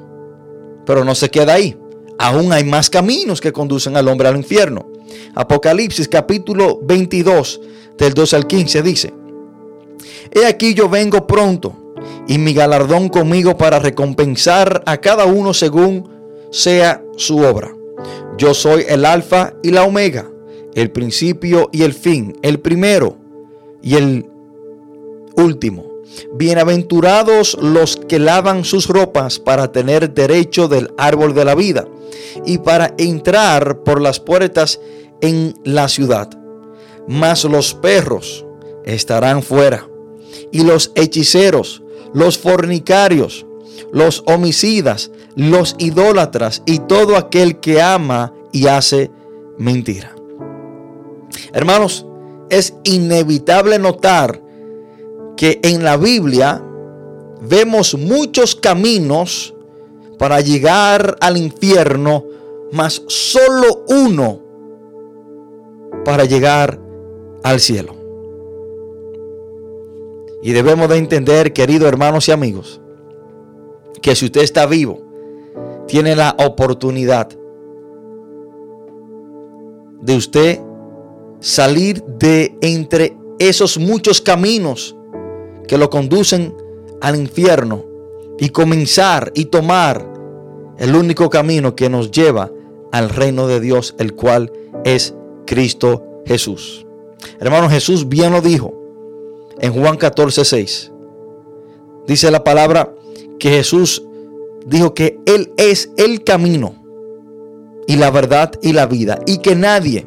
Pero 0.86 1.04
no 1.04 1.14
se 1.14 1.30
queda 1.30 1.54
ahí. 1.54 1.76
Aún 2.18 2.52
hay 2.52 2.64
más 2.64 2.90
caminos 2.90 3.40
que 3.40 3.52
conducen 3.52 3.96
al 3.96 4.08
hombre 4.08 4.28
al 4.28 4.36
infierno. 4.36 4.86
Apocalipsis 5.34 6.08
capítulo 6.08 6.78
22 6.82 7.60
del 7.98 8.14
2 8.14 8.34
al 8.34 8.46
15 8.46 8.82
dice, 8.82 9.14
He 10.32 10.46
aquí 10.46 10.74
yo 10.74 10.88
vengo 10.88 11.26
pronto 11.26 11.94
y 12.26 12.38
mi 12.38 12.52
galardón 12.52 13.08
conmigo 13.08 13.56
para 13.56 13.78
recompensar 13.78 14.82
a 14.86 14.98
cada 14.98 15.26
uno 15.26 15.54
según 15.54 16.08
sea 16.50 17.02
su 17.16 17.38
obra. 17.38 17.74
Yo 18.38 18.54
soy 18.54 18.84
el 18.88 19.04
alfa 19.04 19.54
y 19.62 19.70
la 19.70 19.84
omega, 19.84 20.30
el 20.74 20.90
principio 20.90 21.68
y 21.72 21.82
el 21.82 21.92
fin, 21.92 22.38
el 22.42 22.60
primero 22.60 23.16
y 23.82 23.96
el 23.96 24.30
último. 25.36 25.89
Bienaventurados 26.34 27.56
los 27.60 27.96
que 27.96 28.18
lavan 28.18 28.64
sus 28.64 28.88
ropas 28.88 29.38
para 29.38 29.72
tener 29.72 30.12
derecho 30.12 30.68
del 30.68 30.92
árbol 30.96 31.34
de 31.34 31.44
la 31.44 31.54
vida 31.54 31.86
y 32.44 32.58
para 32.58 32.94
entrar 32.98 33.82
por 33.82 34.00
las 34.00 34.20
puertas 34.20 34.80
en 35.20 35.54
la 35.64 35.88
ciudad. 35.88 36.30
Mas 37.06 37.44
los 37.44 37.74
perros 37.74 38.44
estarán 38.84 39.42
fuera, 39.42 39.88
y 40.52 40.62
los 40.64 40.92
hechiceros, 40.94 41.82
los 42.12 42.38
fornicarios, 42.38 43.46
los 43.92 44.22
homicidas, 44.26 45.10
los 45.34 45.74
idólatras 45.78 46.62
y 46.66 46.78
todo 46.80 47.16
aquel 47.16 47.60
que 47.60 47.80
ama 47.80 48.32
y 48.52 48.66
hace 48.66 49.10
mentira. 49.58 50.14
Hermanos, 51.52 52.06
es 52.48 52.74
inevitable 52.84 53.78
notar 53.78 54.42
que 55.40 55.58
en 55.62 55.82
la 55.82 55.96
Biblia 55.96 56.62
vemos 57.40 57.94
muchos 57.94 58.54
caminos 58.54 59.54
para 60.18 60.42
llegar 60.42 61.16
al 61.18 61.38
infierno, 61.38 62.26
mas 62.72 63.02
solo 63.08 63.86
uno 63.88 64.38
para 66.04 66.26
llegar 66.26 66.78
al 67.42 67.58
cielo. 67.58 67.94
Y 70.42 70.52
debemos 70.52 70.90
de 70.90 70.98
entender, 70.98 71.54
queridos 71.54 71.88
hermanos 71.88 72.28
y 72.28 72.32
amigos, 72.32 72.82
que 74.02 74.14
si 74.14 74.26
usted 74.26 74.42
está 74.42 74.66
vivo, 74.66 75.00
tiene 75.86 76.16
la 76.16 76.36
oportunidad 76.38 77.30
de 80.02 80.16
usted 80.18 80.60
salir 81.40 82.04
de 82.04 82.58
entre 82.60 83.16
esos 83.38 83.78
muchos 83.78 84.20
caminos 84.20 84.96
que 85.70 85.78
lo 85.78 85.88
conducen 85.88 86.52
al 87.00 87.14
infierno 87.14 87.84
y 88.40 88.48
comenzar 88.48 89.30
y 89.36 89.44
tomar 89.44 90.04
el 90.78 90.96
único 90.96 91.30
camino 91.30 91.76
que 91.76 91.88
nos 91.88 92.10
lleva 92.10 92.50
al 92.90 93.08
reino 93.08 93.46
de 93.46 93.60
Dios, 93.60 93.94
el 94.00 94.16
cual 94.16 94.50
es 94.84 95.14
Cristo 95.46 96.22
Jesús. 96.26 96.84
Hermano 97.38 97.70
Jesús 97.70 98.08
bien 98.08 98.32
lo 98.32 98.40
dijo 98.40 98.74
en 99.60 99.72
Juan 99.72 99.96
14, 99.96 100.44
6. 100.44 100.90
Dice 102.08 102.32
la 102.32 102.42
palabra 102.42 102.92
que 103.38 103.50
Jesús 103.50 104.02
dijo 104.66 104.92
que 104.92 105.20
Él 105.24 105.52
es 105.56 105.92
el 105.96 106.24
camino 106.24 106.74
y 107.86 107.94
la 107.94 108.10
verdad 108.10 108.50
y 108.60 108.72
la 108.72 108.86
vida 108.86 109.20
y 109.24 109.38
que 109.38 109.54
nadie 109.54 110.04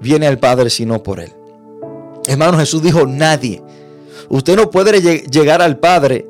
viene 0.00 0.26
al 0.26 0.40
Padre 0.40 0.68
sino 0.68 1.00
por 1.00 1.20
Él. 1.20 1.32
Hermano 2.26 2.58
Jesús 2.58 2.82
dijo 2.82 3.06
nadie. 3.06 3.62
Usted 4.28 4.56
no 4.56 4.70
puede 4.70 5.00
llegar 5.00 5.62
al 5.62 5.78
Padre 5.78 6.26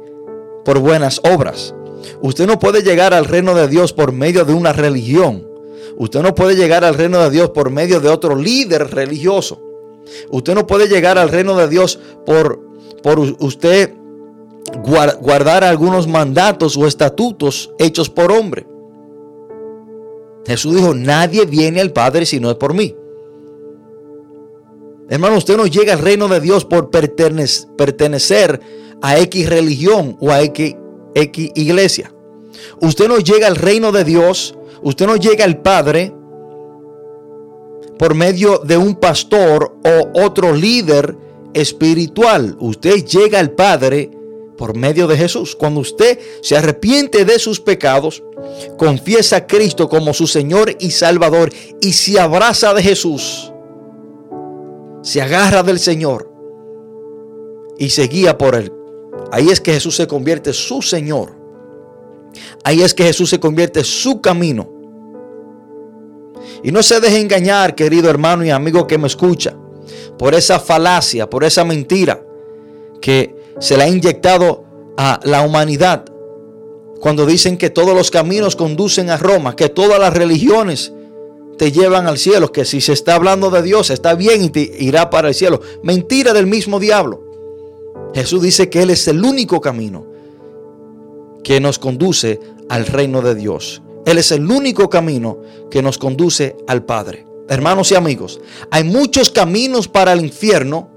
por 0.64 0.78
buenas 0.78 1.20
obras. 1.24 1.74
Usted 2.22 2.46
no 2.46 2.58
puede 2.58 2.82
llegar 2.82 3.14
al 3.14 3.24
reino 3.24 3.54
de 3.54 3.68
Dios 3.68 3.92
por 3.92 4.12
medio 4.12 4.44
de 4.44 4.54
una 4.54 4.72
religión. 4.72 5.46
Usted 5.96 6.22
no 6.22 6.34
puede 6.34 6.56
llegar 6.56 6.84
al 6.84 6.94
reino 6.94 7.22
de 7.22 7.30
Dios 7.30 7.50
por 7.50 7.70
medio 7.70 8.00
de 8.00 8.08
otro 8.08 8.34
líder 8.34 8.90
religioso. 8.90 9.60
Usted 10.30 10.54
no 10.54 10.66
puede 10.66 10.88
llegar 10.88 11.18
al 11.18 11.28
reino 11.28 11.56
de 11.56 11.68
Dios 11.68 11.98
por, 12.26 12.60
por 13.02 13.18
usted 13.18 13.94
guardar 14.82 15.64
algunos 15.64 16.06
mandatos 16.06 16.76
o 16.76 16.86
estatutos 16.86 17.72
hechos 17.78 18.10
por 18.10 18.32
hombre. 18.32 18.66
Jesús 20.46 20.74
dijo, 20.74 20.94
nadie 20.94 21.46
viene 21.46 21.80
al 21.80 21.92
Padre 21.92 22.26
si 22.26 22.40
no 22.40 22.50
es 22.50 22.56
por 22.56 22.74
mí. 22.74 22.94
Hermano, 25.08 25.36
usted 25.36 25.56
no 25.56 25.66
llega 25.66 25.92
al 25.92 25.98
reino 25.98 26.28
de 26.28 26.40
Dios 26.40 26.64
por 26.64 26.90
pertenecer 26.90 28.60
a 29.02 29.18
X 29.18 29.48
religión 29.48 30.16
o 30.20 30.30
a 30.30 30.42
X, 30.42 30.74
iglesia. 31.54 32.12
Usted 32.80 33.08
no 33.08 33.18
llega 33.18 33.46
al 33.46 33.56
reino 33.56 33.92
de 33.92 34.04
Dios, 34.04 34.56
usted 34.82 35.06
no 35.06 35.16
llega 35.16 35.44
al 35.44 35.60
Padre 35.60 36.12
por 37.98 38.14
medio 38.14 38.58
de 38.58 38.76
un 38.76 38.96
pastor 38.96 39.76
o 39.84 40.24
otro 40.24 40.54
líder 40.54 41.16
espiritual. 41.52 42.56
Usted 42.58 43.04
llega 43.04 43.38
al 43.38 43.52
Padre 43.52 44.10
por 44.56 44.76
medio 44.76 45.06
de 45.06 45.16
Jesús. 45.16 45.54
Cuando 45.54 45.80
usted 45.80 46.18
se 46.42 46.56
arrepiente 46.56 47.24
de 47.24 47.38
sus 47.38 47.60
pecados, 47.60 48.22
confiesa 48.76 49.36
a 49.36 49.46
Cristo 49.46 49.88
como 49.88 50.14
su 50.14 50.26
Señor 50.26 50.74
y 50.78 50.90
Salvador 50.90 51.52
y 51.80 51.92
se 51.92 52.18
abraza 52.18 52.74
de 52.74 52.82
Jesús, 52.82 53.52
se 55.04 55.20
agarra 55.20 55.62
del 55.62 55.78
Señor 55.78 56.30
y 57.78 57.90
se 57.90 58.08
guía 58.08 58.38
por 58.38 58.54
Él. 58.54 58.72
Ahí 59.30 59.50
es 59.50 59.60
que 59.60 59.74
Jesús 59.74 59.94
se 59.94 60.08
convierte 60.08 60.52
su 60.54 60.80
Señor. 60.80 61.36
Ahí 62.64 62.80
es 62.82 62.94
que 62.94 63.04
Jesús 63.04 63.28
se 63.28 63.38
convierte 63.38 63.84
su 63.84 64.22
camino. 64.22 64.68
Y 66.62 66.72
no 66.72 66.82
se 66.82 67.00
deje 67.00 67.20
engañar, 67.20 67.74
querido 67.74 68.08
hermano 68.08 68.44
y 68.44 68.50
amigo 68.50 68.86
que 68.86 68.96
me 68.96 69.06
escucha, 69.06 69.54
por 70.18 70.34
esa 70.34 70.58
falacia, 70.58 71.28
por 71.28 71.44
esa 71.44 71.64
mentira 71.64 72.24
que 73.02 73.36
se 73.58 73.76
le 73.76 73.84
ha 73.84 73.88
inyectado 73.88 74.64
a 74.96 75.20
la 75.24 75.42
humanidad 75.42 76.06
cuando 77.00 77.26
dicen 77.26 77.58
que 77.58 77.68
todos 77.68 77.94
los 77.94 78.10
caminos 78.10 78.56
conducen 78.56 79.10
a 79.10 79.18
Roma, 79.18 79.54
que 79.54 79.68
todas 79.68 80.00
las 80.00 80.14
religiones 80.14 80.94
te 81.56 81.72
llevan 81.72 82.06
al 82.06 82.18
cielo, 82.18 82.52
que 82.52 82.64
si 82.64 82.80
se 82.80 82.92
está 82.92 83.14
hablando 83.14 83.50
de 83.50 83.62
Dios 83.62 83.90
está 83.90 84.14
bien 84.14 84.42
y 84.42 84.50
te 84.50 84.60
irá 84.78 85.10
para 85.10 85.28
el 85.28 85.34
cielo. 85.34 85.60
Mentira 85.82 86.32
del 86.32 86.46
mismo 86.46 86.80
diablo. 86.80 87.22
Jesús 88.14 88.42
dice 88.42 88.70
que 88.70 88.82
Él 88.82 88.90
es 88.90 89.06
el 89.08 89.24
único 89.24 89.60
camino 89.60 90.06
que 91.42 91.60
nos 91.60 91.78
conduce 91.78 92.40
al 92.68 92.86
reino 92.86 93.22
de 93.22 93.34
Dios. 93.34 93.82
Él 94.06 94.18
es 94.18 94.32
el 94.32 94.50
único 94.50 94.88
camino 94.88 95.38
que 95.70 95.82
nos 95.82 95.98
conduce 95.98 96.56
al 96.66 96.84
Padre. 96.84 97.26
Hermanos 97.48 97.90
y 97.92 97.94
amigos, 97.94 98.40
hay 98.70 98.84
muchos 98.84 99.30
caminos 99.30 99.88
para 99.88 100.12
el 100.12 100.20
infierno, 100.20 100.88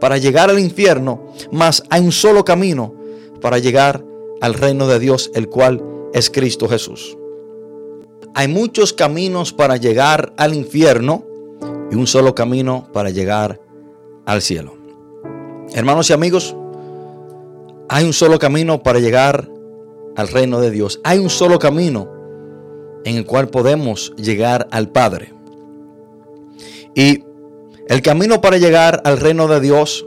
para 0.00 0.18
llegar 0.18 0.50
al 0.50 0.58
infierno, 0.58 1.32
mas 1.50 1.82
hay 1.90 2.02
un 2.02 2.12
solo 2.12 2.44
camino 2.44 2.94
para 3.40 3.58
llegar 3.58 4.04
al 4.40 4.54
reino 4.54 4.86
de 4.86 4.98
Dios, 4.98 5.30
el 5.34 5.48
cual 5.48 5.82
es 6.12 6.30
Cristo 6.30 6.68
Jesús. 6.68 7.16
Hay 8.38 8.48
muchos 8.48 8.92
caminos 8.92 9.54
para 9.54 9.78
llegar 9.78 10.34
al 10.36 10.52
infierno 10.52 11.24
y 11.90 11.94
un 11.94 12.06
solo 12.06 12.34
camino 12.34 12.86
para 12.92 13.08
llegar 13.08 13.62
al 14.26 14.42
cielo. 14.42 14.74
Hermanos 15.72 16.10
y 16.10 16.12
amigos, 16.12 16.54
hay 17.88 18.04
un 18.04 18.12
solo 18.12 18.38
camino 18.38 18.82
para 18.82 18.98
llegar 18.98 19.48
al 20.16 20.28
reino 20.28 20.60
de 20.60 20.70
Dios. 20.70 21.00
Hay 21.02 21.18
un 21.18 21.30
solo 21.30 21.58
camino 21.58 22.10
en 23.06 23.16
el 23.16 23.24
cual 23.24 23.48
podemos 23.48 24.12
llegar 24.16 24.68
al 24.70 24.90
Padre. 24.90 25.32
Y 26.94 27.24
el 27.88 28.02
camino 28.02 28.42
para 28.42 28.58
llegar 28.58 29.00
al 29.06 29.18
reino 29.18 29.48
de 29.48 29.60
Dios 29.60 30.06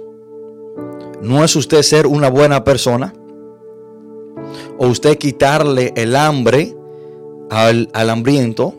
no 1.20 1.44
es 1.44 1.56
usted 1.56 1.82
ser 1.82 2.06
una 2.06 2.30
buena 2.30 2.64
persona 2.64 3.12
o 4.78 4.86
usted 4.86 5.18
quitarle 5.18 5.94
el 5.96 6.16
hambre 6.16 6.76
al, 7.50 7.90
al 7.94 8.10
hambriento. 8.10 8.74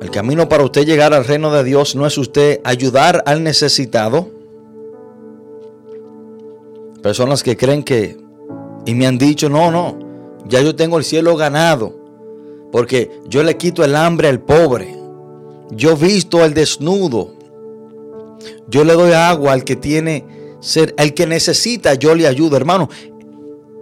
El 0.00 0.10
camino 0.10 0.48
para 0.48 0.64
usted 0.64 0.84
llegar 0.84 1.14
al 1.14 1.24
reino 1.24 1.52
de 1.52 1.62
Dios 1.62 1.94
no 1.94 2.06
es 2.06 2.18
usted 2.18 2.60
ayudar 2.64 3.22
al 3.26 3.42
necesitado. 3.44 4.28
Personas 7.02 7.42
que 7.42 7.56
creen 7.56 7.82
que, 7.82 8.16
y 8.84 8.94
me 8.94 9.06
han 9.06 9.18
dicho, 9.18 9.48
no, 9.48 9.70
no, 9.70 9.98
ya 10.46 10.60
yo 10.60 10.74
tengo 10.74 10.98
el 10.98 11.04
cielo 11.04 11.36
ganado. 11.36 11.94
Porque 12.72 13.10
yo 13.28 13.42
le 13.42 13.56
quito 13.56 13.84
el 13.84 13.94
hambre 13.94 14.28
al 14.28 14.40
pobre. 14.40 14.96
Yo 15.70 15.96
visto 15.96 16.42
al 16.42 16.54
desnudo. 16.54 17.34
Yo 18.66 18.84
le 18.84 18.94
doy 18.94 19.12
agua 19.12 19.52
al 19.52 19.62
que 19.62 19.76
tiene 19.76 20.24
ser, 20.60 20.94
al 20.96 21.12
que 21.12 21.26
necesita, 21.26 21.94
yo 21.94 22.14
le 22.14 22.26
ayudo, 22.26 22.56
hermano. 22.56 22.88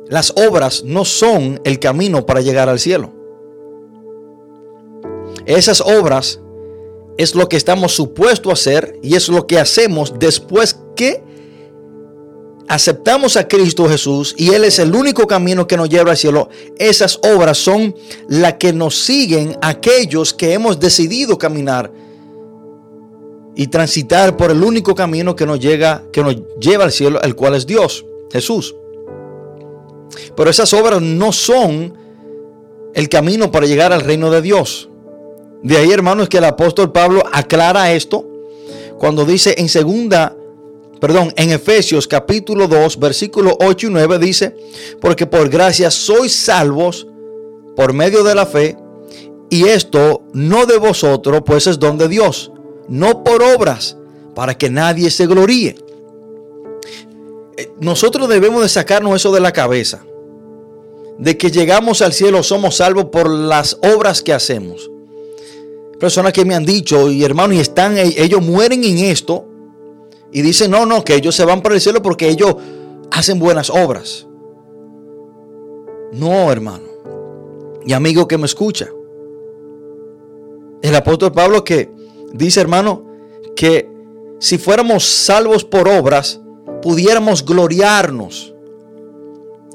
Las 0.08 0.32
obras 0.36 0.82
no 0.84 1.04
son 1.04 1.60
el 1.64 1.78
camino 1.78 2.26
para 2.26 2.40
llegar 2.40 2.68
al 2.68 2.80
cielo. 2.80 3.19
Esas 5.56 5.80
obras 5.80 6.40
es 7.18 7.34
lo 7.34 7.48
que 7.48 7.56
estamos 7.56 7.92
supuestos 7.92 8.50
a 8.50 8.52
hacer 8.52 8.96
y 9.02 9.16
es 9.16 9.28
lo 9.28 9.48
que 9.48 9.58
hacemos 9.58 10.14
después 10.16 10.78
que 10.94 11.24
aceptamos 12.68 13.36
a 13.36 13.48
Cristo 13.48 13.88
Jesús 13.88 14.32
y 14.38 14.54
Él 14.54 14.62
es 14.62 14.78
el 14.78 14.94
único 14.94 15.26
camino 15.26 15.66
que 15.66 15.76
nos 15.76 15.88
lleva 15.88 16.12
al 16.12 16.16
cielo, 16.16 16.50
esas 16.78 17.18
obras 17.24 17.58
son 17.58 17.96
las 18.28 18.54
que 18.54 18.72
nos 18.72 18.96
siguen 18.96 19.56
aquellos 19.60 20.32
que 20.32 20.52
hemos 20.52 20.78
decidido 20.78 21.36
caminar 21.36 21.92
y 23.56 23.66
transitar 23.66 24.36
por 24.36 24.52
el 24.52 24.62
único 24.62 24.94
camino 24.94 25.34
que 25.34 25.46
nos 25.46 25.58
llega, 25.58 26.04
que 26.12 26.22
nos 26.22 26.36
lleva 26.60 26.84
al 26.84 26.92
cielo, 26.92 27.20
el 27.22 27.34
cual 27.34 27.56
es 27.56 27.66
Dios, 27.66 28.06
Jesús. 28.30 28.76
Pero 30.36 30.48
esas 30.48 30.72
obras 30.74 31.02
no 31.02 31.32
son 31.32 31.92
el 32.94 33.08
camino 33.08 33.50
para 33.50 33.66
llegar 33.66 33.92
al 33.92 34.02
reino 34.02 34.30
de 34.30 34.42
Dios. 34.42 34.86
De 35.62 35.76
ahí, 35.76 35.90
hermanos, 35.90 36.28
que 36.28 36.38
el 36.38 36.44
apóstol 36.44 36.90
Pablo 36.92 37.22
aclara 37.32 37.92
esto 37.92 38.26
cuando 38.98 39.24
dice 39.24 39.54
en 39.58 39.68
segunda, 39.68 40.36
perdón, 41.00 41.32
en 41.36 41.50
Efesios 41.50 42.06
capítulo 42.06 42.68
2, 42.68 42.98
versículo 42.98 43.56
8 43.60 43.86
y 43.86 43.90
9 43.90 44.18
dice, 44.18 44.56
porque 45.00 45.26
por 45.26 45.48
gracia 45.48 45.90
sois 45.90 46.34
salvos 46.34 47.06
por 47.76 47.92
medio 47.92 48.22
de 48.24 48.34
la 48.34 48.44
fe, 48.44 48.76
y 49.48 49.64
esto 49.64 50.22
no 50.32 50.66
de 50.66 50.78
vosotros, 50.78 51.42
pues 51.44 51.66
es 51.66 51.78
don 51.78 51.98
de 51.98 52.08
Dios, 52.08 52.52
no 52.88 53.24
por 53.24 53.42
obras, 53.42 53.96
para 54.34 54.56
que 54.56 54.70
nadie 54.70 55.10
se 55.10 55.26
gloríe. 55.26 55.76
Eh, 57.56 57.72
nosotros 57.80 58.28
debemos 58.28 58.62
de 58.62 58.68
sacarnos 58.68 59.16
eso 59.16 59.32
de 59.32 59.40
la 59.40 59.52
cabeza, 59.52 60.04
de 61.18 61.36
que 61.36 61.50
llegamos 61.50 62.00
al 62.02 62.12
cielo, 62.12 62.42
somos 62.42 62.76
salvos 62.76 63.06
por 63.06 63.28
las 63.28 63.78
obras 63.82 64.22
que 64.22 64.32
hacemos. 64.32 64.90
Personas 66.00 66.32
que 66.32 66.44
me 66.44 66.54
han 66.54 66.64
dicho, 66.64 67.10
y 67.10 67.22
hermanos, 67.22 67.56
y 67.56 67.60
están, 67.60 67.96
eh, 67.98 68.14
ellos 68.16 68.42
mueren 68.42 68.82
en 68.82 68.98
esto, 68.98 69.44
y 70.32 70.42
dicen, 70.42 70.70
no, 70.70 70.86
no, 70.86 71.04
que 71.04 71.14
ellos 71.14 71.36
se 71.36 71.44
van 71.44 71.62
para 71.62 71.74
el 71.74 71.80
cielo 71.80 72.00
porque 72.02 72.28
ellos 72.28 72.56
hacen 73.10 73.38
buenas 73.38 73.68
obras. 73.68 74.26
No, 76.12 76.50
hermano. 76.50 76.84
Y 77.84 77.92
amigo 77.92 78.26
que 78.26 78.38
me 78.38 78.46
escucha. 78.46 78.88
El 80.82 80.94
apóstol 80.94 81.32
Pablo 81.32 81.64
que 81.64 81.90
dice, 82.32 82.60
hermano, 82.60 83.04
que 83.54 83.90
si 84.38 84.56
fuéramos 84.56 85.04
salvos 85.04 85.64
por 85.64 85.88
obras, 85.88 86.40
pudiéramos 86.80 87.44
gloriarnos. 87.44 88.54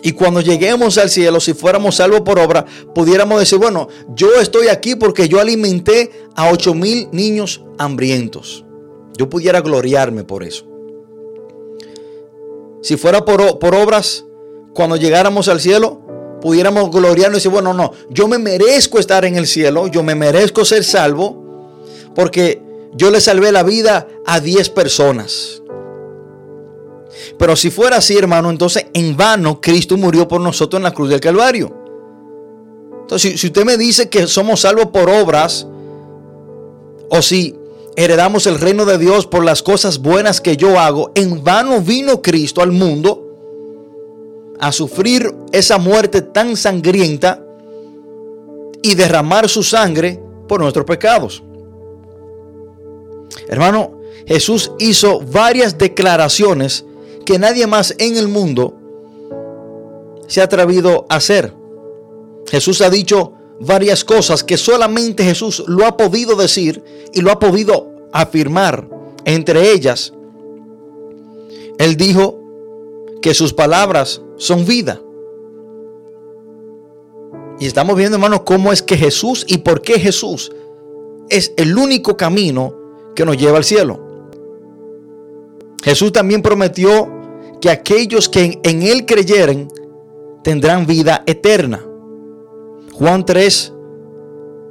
Y 0.06 0.12
cuando 0.12 0.40
lleguemos 0.40 1.00
al 1.00 1.10
cielo, 1.10 1.40
si 1.40 1.56
fuéramos 1.56 1.96
salvos 1.96 2.22
por 2.22 2.38
obra, 2.38 2.64
pudiéramos 2.94 3.40
decir, 3.40 3.58
bueno, 3.58 3.88
yo 4.10 4.40
estoy 4.40 4.68
aquí 4.68 4.94
porque 4.94 5.28
yo 5.28 5.40
alimenté 5.40 6.12
a 6.36 6.52
ocho 6.52 6.76
mil 6.76 7.08
niños 7.12 7.64
hambrientos. 7.80 8.64
Yo 9.18 9.28
pudiera 9.28 9.62
gloriarme 9.62 10.24
por 10.24 10.44
eso. 10.44 10.68
Si 12.84 12.98
fuera 12.98 13.26
por, 13.26 13.58
por 13.58 13.74
obras, 13.74 14.26
cuando 14.76 14.96
llegáramos 14.96 15.48
al 15.48 15.60
cielo, 15.60 16.04
pudiéramos 16.40 16.92
gloriarnos 16.92 17.38
y 17.38 17.40
decir, 17.40 17.52
bueno, 17.52 17.74
no, 17.74 17.92
yo 18.12 18.28
me 18.28 18.38
merezco 18.38 19.00
estar 19.00 19.26
en 19.26 19.38
el 19.38 19.48
cielo, 19.48 19.88
yo 19.88 20.04
me 20.04 20.14
merezco 20.14 20.66
ser 20.66 20.84
salvo, 20.84 21.74
porque 22.14 22.62
yo 22.94 23.10
le 23.10 23.20
salvé 23.20 23.52
la 23.52 23.64
vida 23.64 24.08
a 24.28 24.40
10 24.40 24.70
personas. 24.70 25.64
Pero 27.38 27.56
si 27.56 27.70
fuera 27.70 27.98
así, 27.98 28.18
hermano, 28.18 28.50
entonces 28.50 28.88
en 28.94 29.16
vano 29.16 29.62
Cristo 29.62 29.98
murió 29.98 30.28
por 30.28 30.42
nosotros 30.42 30.80
en 30.80 30.84
la 30.84 30.94
cruz 30.94 31.10
del 31.10 31.20
Calvario. 31.20 31.72
Entonces, 33.02 33.40
si 33.40 33.48
usted 33.48 33.66
me 33.66 33.78
dice 33.78 34.10
que 34.10 34.26
somos 34.28 34.62
salvos 34.62 34.88
por 34.88 35.10
obras, 35.10 35.68
o 37.10 37.22
si 37.22 37.56
heredamos 37.96 38.48
el 38.48 38.60
reino 38.60 38.86
de 38.86 38.98
Dios 38.98 39.28
por 39.28 39.44
las 39.44 39.62
cosas 39.62 40.00
buenas 40.00 40.42
que 40.42 40.58
yo 40.58 40.80
hago, 40.80 41.12
en 41.16 41.44
vano 41.44 41.82
vino 41.82 42.22
Cristo 42.22 42.62
al 42.62 42.72
mundo 42.72 43.22
a 44.60 44.72
sufrir 44.72 45.34
esa 45.52 45.78
muerte 45.78 46.22
tan 46.22 46.58
sangrienta 46.58 47.46
y 48.82 48.96
derramar 48.96 49.50
su 49.50 49.64
sangre 49.64 50.20
por 50.48 50.60
nuestros 50.62 50.86
pecados. 50.86 51.44
Hermano, 53.48 54.00
Jesús 54.26 54.72
hizo 54.80 55.20
varias 55.22 55.78
declaraciones 55.78 56.86
que 57.26 57.40
nadie 57.40 57.68
más 57.68 57.96
en 57.98 58.18
el 58.18 58.28
mundo 58.28 58.76
se 60.28 60.42
ha 60.42 60.46
atrevido 60.46 61.06
a 61.10 61.16
hacer. 61.16 61.54
Jesús 62.48 62.82
ha 62.82 62.90
dicho 62.90 63.34
varias 63.60 64.04
cosas 64.04 64.44
que 64.44 64.58
solamente 64.58 65.24
Jesús 65.24 65.64
lo 65.68 65.86
ha 65.86 65.98
podido 65.98 66.36
decir 66.36 66.84
y 67.14 67.22
lo 67.22 67.32
ha 67.32 67.40
podido 67.40 67.92
afirmar. 68.12 68.88
Entre 69.26 69.72
ellas, 69.72 70.14
Él 71.80 71.98
dijo 71.98 72.40
que 73.22 73.34
sus 73.34 73.54
palabras 73.54 74.22
son 74.38 74.66
vida. 74.66 75.02
Y 77.60 77.66
estamos 77.66 77.96
viendo, 77.96 78.18
hermanos, 78.18 78.42
cómo 78.46 78.72
es 78.72 78.82
que 78.82 78.98
Jesús 78.98 79.46
y 79.48 79.60
por 79.60 79.82
qué 79.82 80.00
Jesús 80.00 80.52
es 81.30 81.54
el 81.58 81.78
único 81.78 82.18
camino 82.18 82.76
que 83.16 83.26
nos 83.26 83.38
lleva 83.38 83.58
al 83.58 83.64
cielo. 83.64 84.00
Jesús 85.84 86.12
también 86.12 86.42
prometió 86.42 87.15
que 87.66 87.72
aquellos 87.72 88.30
que 88.30 88.60
en, 88.62 88.84
Él 88.84 89.08
creyeren 89.08 89.68
tendrán 90.44 90.86
vida 90.86 91.24
eterna. 91.26 91.84
Juan 92.94 93.26
3, 93.26 93.74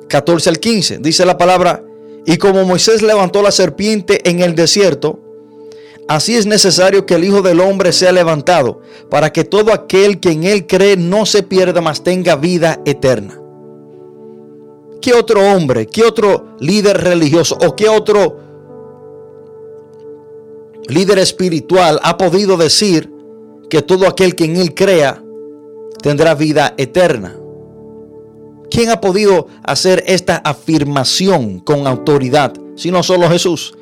14 0.06 0.48
al 0.48 0.60
15, 0.60 0.98
dice 0.98 1.26
la 1.26 1.36
palabra, 1.36 1.84
y 2.24 2.36
como 2.36 2.64
Moisés 2.64 3.02
levantó 3.02 3.42
la 3.42 3.50
serpiente 3.50 4.30
en 4.30 4.38
el 4.42 4.54
desierto, 4.54 5.18
Así 6.06 6.36
es 6.36 6.44
necesario 6.46 7.06
que 7.06 7.14
el 7.14 7.24
Hijo 7.24 7.40
del 7.40 7.60
Hombre 7.60 7.90
sea 7.90 8.12
levantado, 8.12 8.82
para 9.10 9.32
que 9.32 9.42
todo 9.42 9.72
aquel 9.72 10.20
que 10.20 10.30
en 10.30 10.44
Él 10.44 10.66
cree 10.66 10.96
no 10.96 11.26
se 11.26 11.42
pierda, 11.42 11.80
mas 11.80 12.04
tenga 12.04 12.36
vida 12.36 12.80
eterna. 12.84 13.40
¿Qué 15.00 15.14
otro 15.14 15.40
hombre, 15.40 15.86
qué 15.86 16.04
otro 16.04 16.54
líder 16.60 16.98
religioso 17.02 17.58
o 17.66 17.74
qué 17.74 17.88
otro 17.88 18.43
líder 20.88 21.18
espiritual 21.18 22.00
ha 22.02 22.16
podido 22.16 22.56
decir 22.56 23.10
que 23.70 23.82
todo 23.82 24.06
aquel 24.06 24.34
que 24.34 24.44
en 24.44 24.56
Él 24.56 24.74
crea 24.74 25.22
tendrá 26.02 26.34
vida 26.34 26.74
eterna? 26.76 27.36
¿Quién 28.70 28.90
ha 28.90 29.00
podido 29.00 29.46
hacer 29.62 30.02
esta 30.06 30.36
afirmación 30.36 31.60
con 31.60 31.86
autoridad? 31.86 32.52
Si 32.76 32.90
no 32.90 33.02
solo 33.02 33.28
Jesús. 33.28 33.76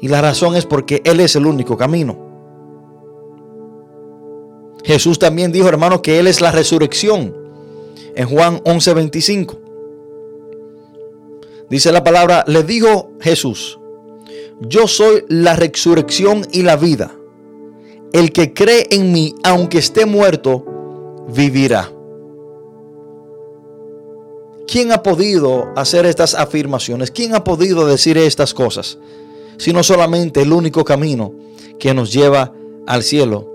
Y 0.00 0.08
la 0.08 0.20
razón 0.20 0.56
es 0.56 0.66
porque 0.66 1.00
Él 1.04 1.20
es 1.20 1.36
el 1.36 1.46
único 1.46 1.76
camino. 1.76 2.26
Jesús 4.84 5.18
también 5.18 5.52
dijo, 5.52 5.68
hermano, 5.68 6.02
que 6.02 6.18
Él 6.18 6.26
es 6.26 6.40
la 6.40 6.52
resurrección. 6.52 7.34
En 8.14 8.28
Juan 8.28 8.62
11:25. 8.64 9.58
Dice 11.68 11.90
la 11.90 12.04
palabra, 12.04 12.44
le 12.46 12.62
dijo 12.62 13.10
Jesús, 13.20 13.78
yo 14.60 14.86
soy 14.88 15.24
la 15.28 15.54
resurrección 15.56 16.46
y 16.52 16.62
la 16.62 16.76
vida. 16.76 17.12
El 18.12 18.32
que 18.32 18.54
cree 18.54 18.86
en 18.90 19.12
mí, 19.12 19.34
aunque 19.44 19.78
esté 19.78 20.06
muerto, 20.06 20.64
vivirá. 21.28 21.92
¿Quién 24.66 24.92
ha 24.92 25.02
podido 25.02 25.72
hacer 25.76 26.06
estas 26.06 26.34
afirmaciones? 26.34 27.10
¿Quién 27.10 27.34
ha 27.34 27.44
podido 27.44 27.86
decir 27.86 28.18
estas 28.18 28.52
cosas? 28.54 28.98
sino 29.58 29.82
solamente 29.82 30.42
el 30.42 30.52
único 30.52 30.84
camino 30.84 31.32
que 31.78 31.94
nos 31.94 32.12
lleva 32.12 32.52
al 32.86 33.02
cielo, 33.02 33.50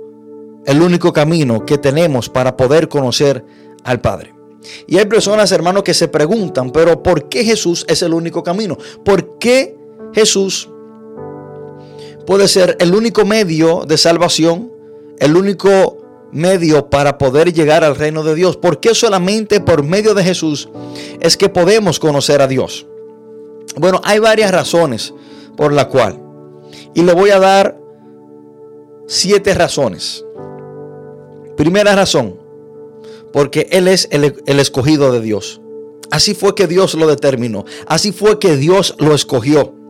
el 0.66 0.82
único 0.82 1.14
camino 1.14 1.66
que 1.66 1.78
tenemos 1.78 2.30
para 2.30 2.58
poder 2.58 2.90
conocer 2.90 3.46
al 3.84 4.02
Padre. 4.02 4.34
Y 4.88 4.98
hay 4.98 5.06
personas, 5.06 5.52
hermanos, 5.52 5.84
que 5.84 5.94
se 5.94 6.08
preguntan, 6.08 6.72
pero 6.72 7.02
¿por 7.02 7.30
qué 7.30 7.44
Jesús 7.44 7.86
es 7.88 8.02
el 8.04 8.14
único 8.14 8.44
camino? 8.44 8.78
¿Por 9.04 9.40
qué 9.40 9.76
Jesús 10.14 10.70
puede 12.32 12.48
ser 12.48 12.78
el 12.80 12.96
único 12.96 13.26
medio 13.26 13.84
de 13.86 13.98
salvación, 13.98 14.72
el 15.20 15.36
único 15.36 16.30
medio 16.32 16.89
para 16.89 17.17
poder 17.17 17.52
llegar 17.52 17.84
al 17.84 17.98
reino 17.98 18.24
de 18.24 18.36
Dios? 18.36 18.56
¿Por 18.56 18.80
qué 18.80 18.96
solamente 18.96 19.60
por 19.60 19.84
medio 19.84 20.13
de 20.13 20.24
Jesús 20.24 20.70
es 21.20 21.36
que 21.36 21.50
podemos 21.50 22.00
conocer 22.00 22.41
a 22.41 22.48
Dios? 22.48 22.88
Bueno, 23.76 24.00
hay 24.06 24.20
varias 24.20 24.50
razones 24.50 25.13
por 25.58 25.74
la 25.74 25.89
cual. 25.89 26.22
Y 26.94 27.02
le 27.02 27.13
voy 27.13 27.32
a 27.32 27.39
dar 27.39 27.78
siete 29.08 29.54
razones. 29.54 30.24
Primera 31.58 31.98
razón, 31.98 32.39
porque 33.34 33.67
Él 33.72 33.89
es 33.89 34.08
el, 34.10 34.41
el, 34.46 34.60
escogido 34.62 35.12
de 35.12 35.20
Dios. 35.20 35.60
Así 36.12 36.34
fue 36.34 36.56
que 36.56 36.67
Dios 36.67 36.94
lo 36.94 37.08
determinó. 37.08 37.65
Así 37.88 38.13
fue 38.13 38.39
que 38.39 38.56
Dios 38.56 38.96
lo 39.00 39.13
escogió. 39.13 39.81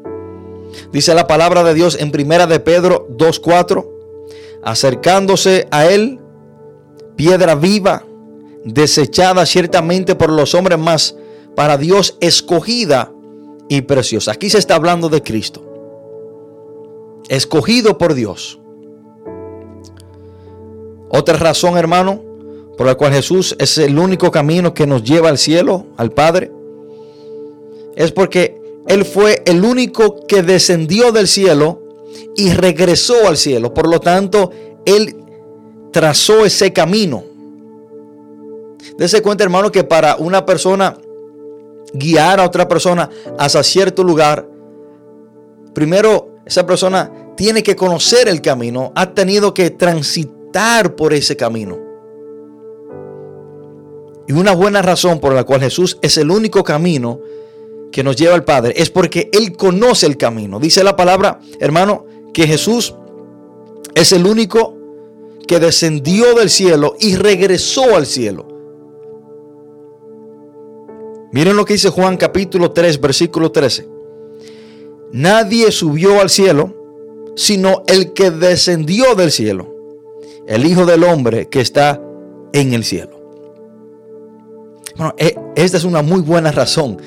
Dice 0.92 1.14
la 1.14 1.28
palabra 1.28 1.64
de 1.64 1.74
Dios 1.74 1.98
en 2.00 2.12
Primera 2.12 2.48
de 2.48 2.60
Pedro 2.60 3.08
2.4. 3.18 3.88
Acercándose 4.64 5.68
a 5.72 5.86
Él, 5.88 6.20
piedra 7.16 7.56
viva, 7.56 8.06
desechada 8.64 9.46
ciertamente 9.46 10.16
por 10.16 10.32
los 10.32 10.54
hombres 10.54 10.78
más, 10.78 11.16
para 11.56 11.78
Dios 11.78 12.18
escogida 12.20 13.12
y 13.70 13.82
preciosa. 13.82 14.32
Aquí 14.32 14.50
se 14.50 14.58
está 14.58 14.76
hablando 14.76 15.10
de 15.10 15.24
Cristo. 15.24 15.64
Escogido 17.30 17.98
por 17.98 18.14
Dios. 18.14 18.60
Otra 21.10 21.38
razón, 21.38 21.78
hermano, 21.78 22.22
por 22.78 22.88
la 22.88 22.96
cual 22.96 23.14
Jesús 23.14 23.56
es 23.60 23.78
el 23.78 24.00
único 24.00 24.32
camino 24.32 24.74
que 24.74 24.88
nos 24.88 25.04
lleva 25.04 25.30
al 25.30 25.38
cielo, 25.38 25.86
al 25.98 26.12
Padre, 26.12 26.52
es 27.96 28.12
porque 28.12 28.61
Él 28.88 29.06
fue 29.06 29.44
el 29.46 29.64
único 29.64 30.26
que 30.28 30.44
descendió 30.44 31.12
del 31.12 31.28
cielo 31.28 31.82
y 32.36 32.52
regresó 32.52 33.28
al 33.28 33.38
cielo. 33.38 33.74
Por 33.74 33.88
lo 33.88 34.00
tanto, 34.00 34.52
Él 34.86 35.18
trazó 35.92 36.46
ese 36.46 36.74
camino. 36.74 37.24
Dese 38.98 39.22
cuenta, 39.22 39.44
hermano, 39.44 39.72
que 39.72 39.84
para 39.84 40.16
una 40.16 40.46
persona 40.46 40.98
guiar 41.94 42.40
a 42.40 42.46
otra 42.46 42.68
persona 42.68 43.10
hacia 43.38 43.64
cierto 43.64 44.04
lugar, 44.04 44.48
primero 45.74 46.36
esa 46.46 46.66
persona 46.66 47.12
tiene 47.36 47.64
que 47.64 47.76
conocer 47.76 48.28
el 48.28 48.42
camino, 48.42 48.92
ha 48.96 49.14
tenido 49.14 49.54
que 49.54 49.70
transitar 49.70 50.96
por 50.96 51.14
ese 51.14 51.38
camino. 51.38 51.78
Y 54.28 54.34
una 54.34 54.54
buena 54.54 54.82
razón 54.82 55.20
por 55.20 55.34
la 55.34 55.44
cual 55.44 55.62
Jesús 55.62 55.98
es 56.02 56.18
el 56.18 56.32
único 56.32 56.64
camino 56.64 57.20
que 57.92 58.04
nos 58.04 58.16
lleva 58.16 58.36
al 58.36 58.44
Padre 58.44 58.74
es 58.78 58.90
porque 58.90 59.30
Él 59.34 59.56
conoce 59.56 60.06
el 60.06 60.18
camino. 60.18 60.60
Dice 60.60 60.84
la 60.84 60.96
palabra, 60.96 61.40
hermano, 61.60 62.06
que 62.34 62.48
Jesús 62.48 62.96
es 63.94 64.12
el 64.14 64.26
único 64.26 64.78
que 65.48 65.60
descendió 65.60 66.34
del 66.34 66.50
cielo 66.50 66.96
y 67.00 67.16
regresó 67.16 67.96
al 67.96 68.06
cielo. 68.06 68.48
Miren 71.34 71.56
lo 71.56 71.66
que 71.66 71.74
dice 71.74 71.90
Juan 71.90 72.18
capítulo 72.18 72.72
3, 72.72 73.00
versículo 73.00 73.52
13. 73.52 73.88
Nadie 75.14 75.72
subió 75.72 76.22
al 76.22 76.30
cielo, 76.30 76.74
sino 77.36 77.84
el 77.88 78.14
que 78.14 78.32
descendió 78.32 79.16
del 79.16 79.32
cielo, 79.32 79.74
el 80.48 80.66
Hijo 80.66 80.86
del 80.86 81.04
Hombre 81.04 81.48
que 81.48 81.62
está 81.62 82.02
en 82.54 82.74
el 82.74 82.84
cielo. 82.84 83.20
Bueno, 84.96 85.14
e, 85.18 85.38
esta 85.56 85.78
es 85.78 85.84
una 85.84 86.02
muy 86.02 86.22
buena 86.22 86.52
razón 86.52 86.98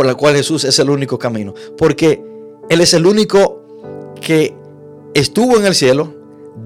por 0.00 0.06
la 0.06 0.14
cual 0.14 0.34
Jesús 0.34 0.64
es 0.64 0.78
el 0.78 0.88
único 0.88 1.18
camino, 1.18 1.52
porque 1.76 2.24
Él 2.70 2.80
es 2.80 2.94
el 2.94 3.04
único 3.04 3.66
que 4.18 4.56
estuvo 5.12 5.58
en 5.58 5.66
el 5.66 5.74
cielo, 5.74 6.14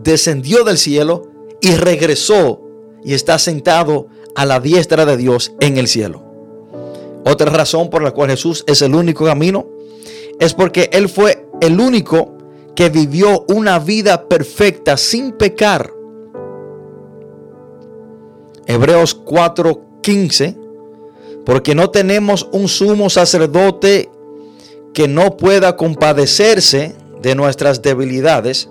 descendió 0.05 0.63
del 0.63 0.79
cielo 0.79 1.27
y 1.61 1.75
regresó 1.75 2.61
y 3.03 3.13
está 3.13 3.41
sentado 3.41 4.07
a 4.37 4.47
la 4.47 4.61
diestra 4.61 5.05
de 5.05 5.17
Dios 5.17 5.53
en 5.59 5.79
el 5.79 5.89
cielo. 5.89 6.23
Otra 7.25 7.51
razón 7.51 7.91
por 7.91 8.05
la 8.05 8.13
cual 8.13 8.31
Jesús 8.31 8.63
es 8.69 8.83
el 8.83 8.95
único 8.95 9.25
camino 9.25 9.67
es 10.39 10.55
porque 10.55 10.89
Él 10.93 11.09
fue 11.09 11.49
el 11.61 11.81
único 11.81 12.39
que 12.77 12.89
vivió 12.89 13.45
una 13.49 13.81
vida 13.81 14.29
perfecta 14.29 14.97
sin 14.97 15.33
pecar. 15.33 15.93
Hebreos 18.69 19.21
4:15, 19.25 20.57
porque 21.45 21.75
no 21.75 21.91
tenemos 21.91 22.49
un 22.53 22.69
sumo 22.69 23.11
sacerdote 23.11 24.11
que 24.93 25.09
no 25.09 25.37
pueda 25.37 25.77
compadecerse 25.77 26.95
de 27.21 27.35
nuestras 27.35 27.83
debilidades, 27.83 28.69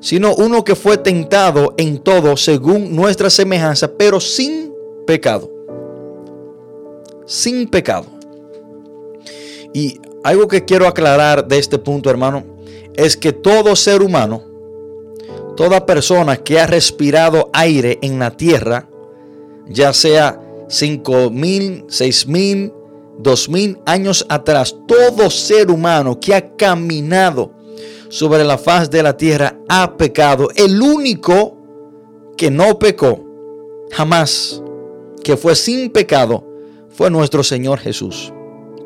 sino 0.00 0.34
uno 0.34 0.64
que 0.64 0.74
fue 0.74 0.98
tentado 0.98 1.74
en 1.76 1.98
todo 1.98 2.36
según 2.36 2.94
nuestra 2.94 3.30
semejanza, 3.30 3.92
pero 3.92 4.20
sin 4.20 4.72
pecado. 5.06 5.50
Sin 7.24 7.68
pecado. 7.68 8.06
Y 9.72 10.00
algo 10.22 10.48
que 10.48 10.64
quiero 10.64 10.86
aclarar 10.86 11.46
de 11.46 11.58
este 11.58 11.78
punto, 11.78 12.10
hermano, 12.10 12.44
es 12.94 13.16
que 13.16 13.32
todo 13.32 13.76
ser 13.76 14.02
humano, 14.02 14.42
toda 15.56 15.86
persona 15.86 16.36
que 16.36 16.58
ha 16.58 16.66
respirado 16.66 17.50
aire 17.52 17.98
en 18.02 18.18
la 18.18 18.36
tierra, 18.36 18.88
ya 19.68 19.92
sea 19.92 20.40
5 20.68 21.30
mil, 21.30 21.84
6 21.88 22.26
mil, 22.26 22.72
2 23.18 23.48
mil 23.48 23.78
años 23.86 24.26
atrás, 24.28 24.76
todo 24.86 25.30
ser 25.30 25.70
humano 25.70 26.18
que 26.20 26.34
ha 26.34 26.56
caminado 26.56 27.52
sobre 28.08 28.44
la 28.44 28.58
faz 28.58 28.90
de 28.90 29.02
la 29.02 29.16
tierra 29.16 29.58
ha 29.68 29.96
pecado. 29.96 30.48
El 30.54 30.80
único 30.80 31.56
que 32.36 32.50
no 32.50 32.78
pecó 32.78 33.24
jamás, 33.90 34.62
que 35.22 35.36
fue 35.36 35.54
sin 35.54 35.90
pecado, 35.90 36.44
fue 36.90 37.10
nuestro 37.10 37.42
Señor 37.42 37.78
Jesús. 37.78 38.32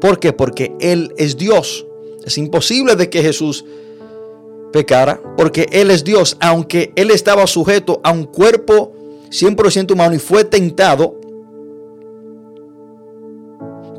¿Por 0.00 0.18
qué? 0.18 0.32
Porque 0.32 0.74
Él 0.80 1.12
es 1.16 1.36
Dios. 1.36 1.86
Es 2.24 2.38
imposible 2.38 2.96
de 2.96 3.10
que 3.10 3.22
Jesús 3.22 3.64
pecara, 4.72 5.20
porque 5.36 5.66
Él 5.72 5.90
es 5.90 6.04
Dios, 6.04 6.36
aunque 6.40 6.92
Él 6.96 7.10
estaba 7.10 7.46
sujeto 7.46 8.00
a 8.02 8.12
un 8.12 8.24
cuerpo 8.24 8.92
100% 9.30 9.92
humano 9.92 10.14
y 10.14 10.18
fue 10.18 10.44
tentado, 10.44 11.19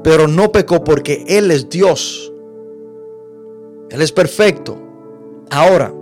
pero 0.03 0.27
no 0.27 0.51
pecó 0.51 0.83
porque 0.83 1.25
Él 1.27 1.51
es 1.51 1.69
Dios. 1.69 2.31
Él 3.89 4.01
es 4.01 4.11
perfecto. 4.11 4.77
Ahora, 5.49 5.93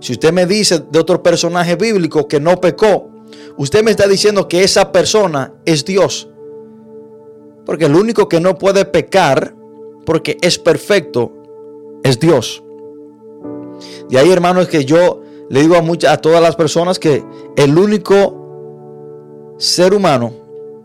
si 0.00 0.12
usted 0.12 0.32
me 0.32 0.46
dice 0.46 0.82
de 0.90 0.98
otro 0.98 1.22
personaje 1.22 1.76
bíblico 1.76 2.26
que 2.26 2.40
no 2.40 2.60
pecó, 2.60 3.10
usted 3.56 3.84
me 3.84 3.92
está 3.92 4.06
diciendo 4.08 4.48
que 4.48 4.64
esa 4.64 4.92
persona 4.92 5.54
es 5.64 5.84
Dios. 5.84 6.28
Porque 7.64 7.84
el 7.84 7.94
único 7.94 8.28
que 8.28 8.40
no 8.40 8.58
puede 8.58 8.84
pecar, 8.84 9.54
porque 10.04 10.38
es 10.42 10.58
perfecto, 10.58 11.32
es 12.02 12.18
Dios. 12.18 12.62
De 14.08 14.18
ahí, 14.18 14.30
hermanos, 14.30 14.68
que 14.68 14.84
yo 14.84 15.22
le 15.48 15.60
digo 15.60 15.76
a, 15.76 15.82
muchas, 15.82 16.12
a 16.12 16.16
todas 16.16 16.42
las 16.42 16.56
personas 16.56 16.98
que 16.98 17.24
el 17.56 17.78
único 17.78 19.54
ser 19.58 19.94
humano, 19.94 20.32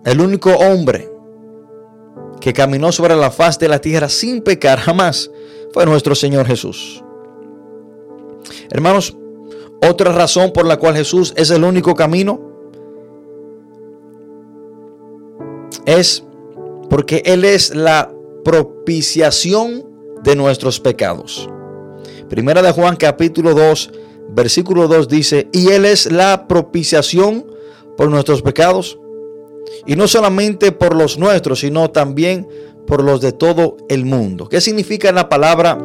el 0.04 0.22
único 0.22 0.52
hombre 0.52 1.15
que 2.40 2.54
caminó 2.54 2.92
sobre 2.92 3.16
la 3.16 3.32
faz 3.32 3.60
de 3.60 3.68
la 3.68 3.80
tierra 3.80 4.10
sin 4.10 4.42
pecar 4.42 4.80
jamás 4.80 5.32
fue 5.74 5.86
nuestro 5.86 6.16
Señor 6.16 6.46
Jesús. 6.46 7.04
Hermanos, 8.70 9.16
otra 9.82 10.12
razón 10.12 10.52
por 10.54 10.66
la 10.66 10.78
cual 10.78 10.96
Jesús 10.96 11.34
es 11.36 11.50
el 11.52 11.64
único 11.64 11.96
camino 11.96 12.40
es 15.86 16.24
porque 16.90 17.22
Él 17.26 17.46
es 17.46 17.76
la 17.76 18.12
propiciación 18.44 19.86
de 20.24 20.36
nuestros 20.36 20.80
pecados. 20.80 21.50
Primera 22.30 22.62
de 22.62 22.72
Juan 22.72 22.96
capítulo 22.96 23.54
2, 23.54 23.92
versículo 24.30 24.88
2 24.88 25.08
dice, 25.08 25.50
y 25.52 25.70
Él 25.70 25.86
es 25.86 26.12
la 26.12 26.48
propiciación 26.48 27.46
por 27.98 28.10
nuestros 28.10 28.42
pecados. 28.42 29.00
Y 29.86 29.96
no 29.96 30.08
solamente 30.08 30.72
por 30.72 30.96
los 30.96 31.18
nuestros, 31.18 31.60
sino 31.60 31.92
también 31.92 32.48
por 32.88 33.04
los 33.04 33.22
de 33.22 33.32
todo 33.32 33.78
el 33.90 34.06
mundo. 34.06 34.48
¿Qué 34.48 34.62
significa 34.62 35.12
la 35.12 35.30
palabra 35.30 35.78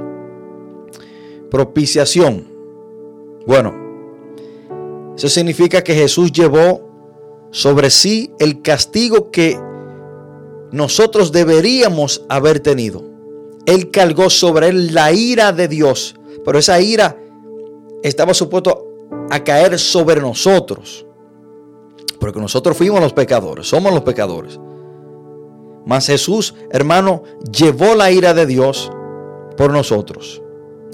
propiciación? 1.50 2.46
Bueno, 3.46 5.14
eso 5.16 5.28
significa 5.28 5.82
que 5.82 5.94
Jesús 5.94 6.32
llevó 6.32 6.88
sobre 7.50 7.90
sí 7.90 8.32
el 8.38 8.62
castigo 8.62 9.30
que 9.30 9.58
nosotros 10.72 11.32
deberíamos 11.32 12.24
haber 12.28 12.60
tenido. 12.60 13.04
Él 13.66 13.90
cargó 13.90 14.30
sobre 14.30 14.68
él 14.68 14.94
la 14.94 15.12
ira 15.12 15.52
de 15.52 15.68
Dios, 15.68 16.14
pero 16.44 16.58
esa 16.58 16.80
ira 16.80 17.18
estaba 18.02 18.34
supuesto 18.34 18.86
a 19.30 19.42
caer 19.44 19.78
sobre 19.78 20.20
nosotros. 20.20 21.06
Porque 22.20 22.38
nosotros 22.38 22.76
fuimos 22.76 23.00
los 23.00 23.12
pecadores, 23.12 23.66
somos 23.66 23.92
los 23.92 24.02
pecadores. 24.02 24.60
Mas 25.86 26.06
Jesús, 26.06 26.54
hermano, 26.70 27.24
llevó 27.50 27.96
la 27.96 28.12
ira 28.12 28.34
de 28.34 28.46
Dios 28.46 28.92
por 29.56 29.72
nosotros. 29.72 30.40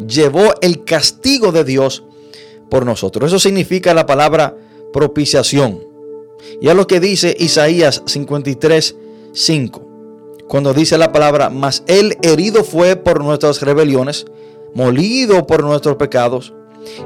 Llevó 0.07 0.55
el 0.61 0.85
castigo 0.85 1.53
de 1.53 1.65
Dios 1.65 2.05
por 2.71 2.87
nosotros. 2.87 3.29
Eso 3.29 3.39
significa 3.39 3.93
la 3.93 4.07
palabra 4.07 4.57
propiciación. 4.93 5.85
Y 6.61 6.69
es 6.69 6.75
lo 6.75 6.87
que 6.87 7.01
dice 7.01 7.37
Isaías 7.39 8.03
53, 8.07 8.97
5. 9.33 9.83
Cuando 10.49 10.73
dice 10.73 10.97
la 10.97 11.13
palabra, 11.13 11.51
mas 11.51 11.83
él 11.87 12.17
herido 12.23 12.63
fue 12.63 12.97
por 12.97 13.23
nuestras 13.23 13.61
rebeliones, 13.63 14.27
molido 14.75 15.47
por 15.47 15.65
nuestros 15.65 15.97
pecados. 15.97 16.55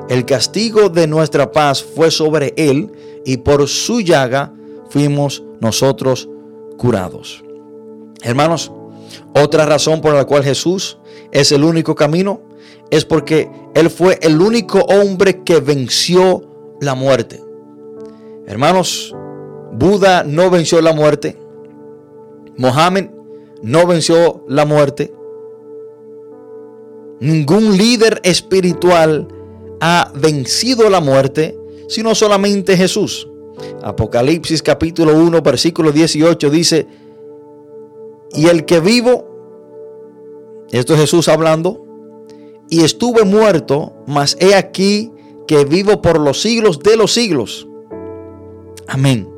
El 0.08 0.24
castigo 0.24 0.88
de 0.88 1.06
nuestra 1.06 1.52
paz 1.52 1.82
fue 1.82 2.10
sobre 2.10 2.54
él 2.56 2.90
y 3.24 3.38
por 3.38 3.66
su 3.68 4.00
llaga 4.00 4.52
fuimos 4.88 5.42
nosotros 5.60 6.28
curados. 6.76 7.44
Hermanos, 8.22 8.72
otra 9.34 9.66
razón 9.66 10.00
por 10.00 10.14
la 10.14 10.24
cual 10.24 10.44
Jesús 10.44 10.98
es 11.32 11.52
el 11.52 11.64
único 11.64 11.94
camino 11.94 12.42
es 12.90 13.04
porque 13.04 13.50
Él 13.74 13.88
fue 13.88 14.18
el 14.22 14.40
único 14.40 14.80
hombre 14.80 15.42
que 15.42 15.60
venció 15.60 16.76
la 16.80 16.94
muerte. 16.94 17.42
Hermanos, 18.46 19.14
Buda 19.72 20.24
no 20.24 20.50
venció 20.50 20.80
la 20.82 20.92
muerte. 20.92 21.38
Mohammed 22.56 23.10
no 23.62 23.86
venció 23.86 24.44
la 24.48 24.64
muerte. 24.64 25.14
Ningún 27.20 27.76
líder 27.76 28.20
espiritual 28.24 29.28
ha 29.80 30.12
vencido 30.14 30.88
la 30.90 31.00
muerte, 31.00 31.58
sino 31.88 32.14
solamente 32.14 32.76
Jesús. 32.76 33.26
Apocalipsis 33.82 34.62
capítulo 34.62 35.14
1, 35.18 35.42
versículo 35.42 35.90
18 35.90 36.50
dice, 36.50 36.86
y 38.32 38.46
el 38.46 38.64
que 38.64 38.80
vivo, 38.80 39.26
esto 40.70 40.94
es 40.94 41.00
Jesús 41.00 41.28
hablando, 41.28 41.84
y 42.68 42.84
estuve 42.84 43.24
muerto, 43.24 43.94
mas 44.06 44.36
he 44.38 44.54
aquí 44.54 45.10
que 45.48 45.64
vivo 45.64 46.00
por 46.00 46.20
los 46.20 46.40
siglos 46.40 46.78
de 46.78 46.96
los 46.96 47.12
siglos. 47.12 47.66
Amén. 48.86 49.28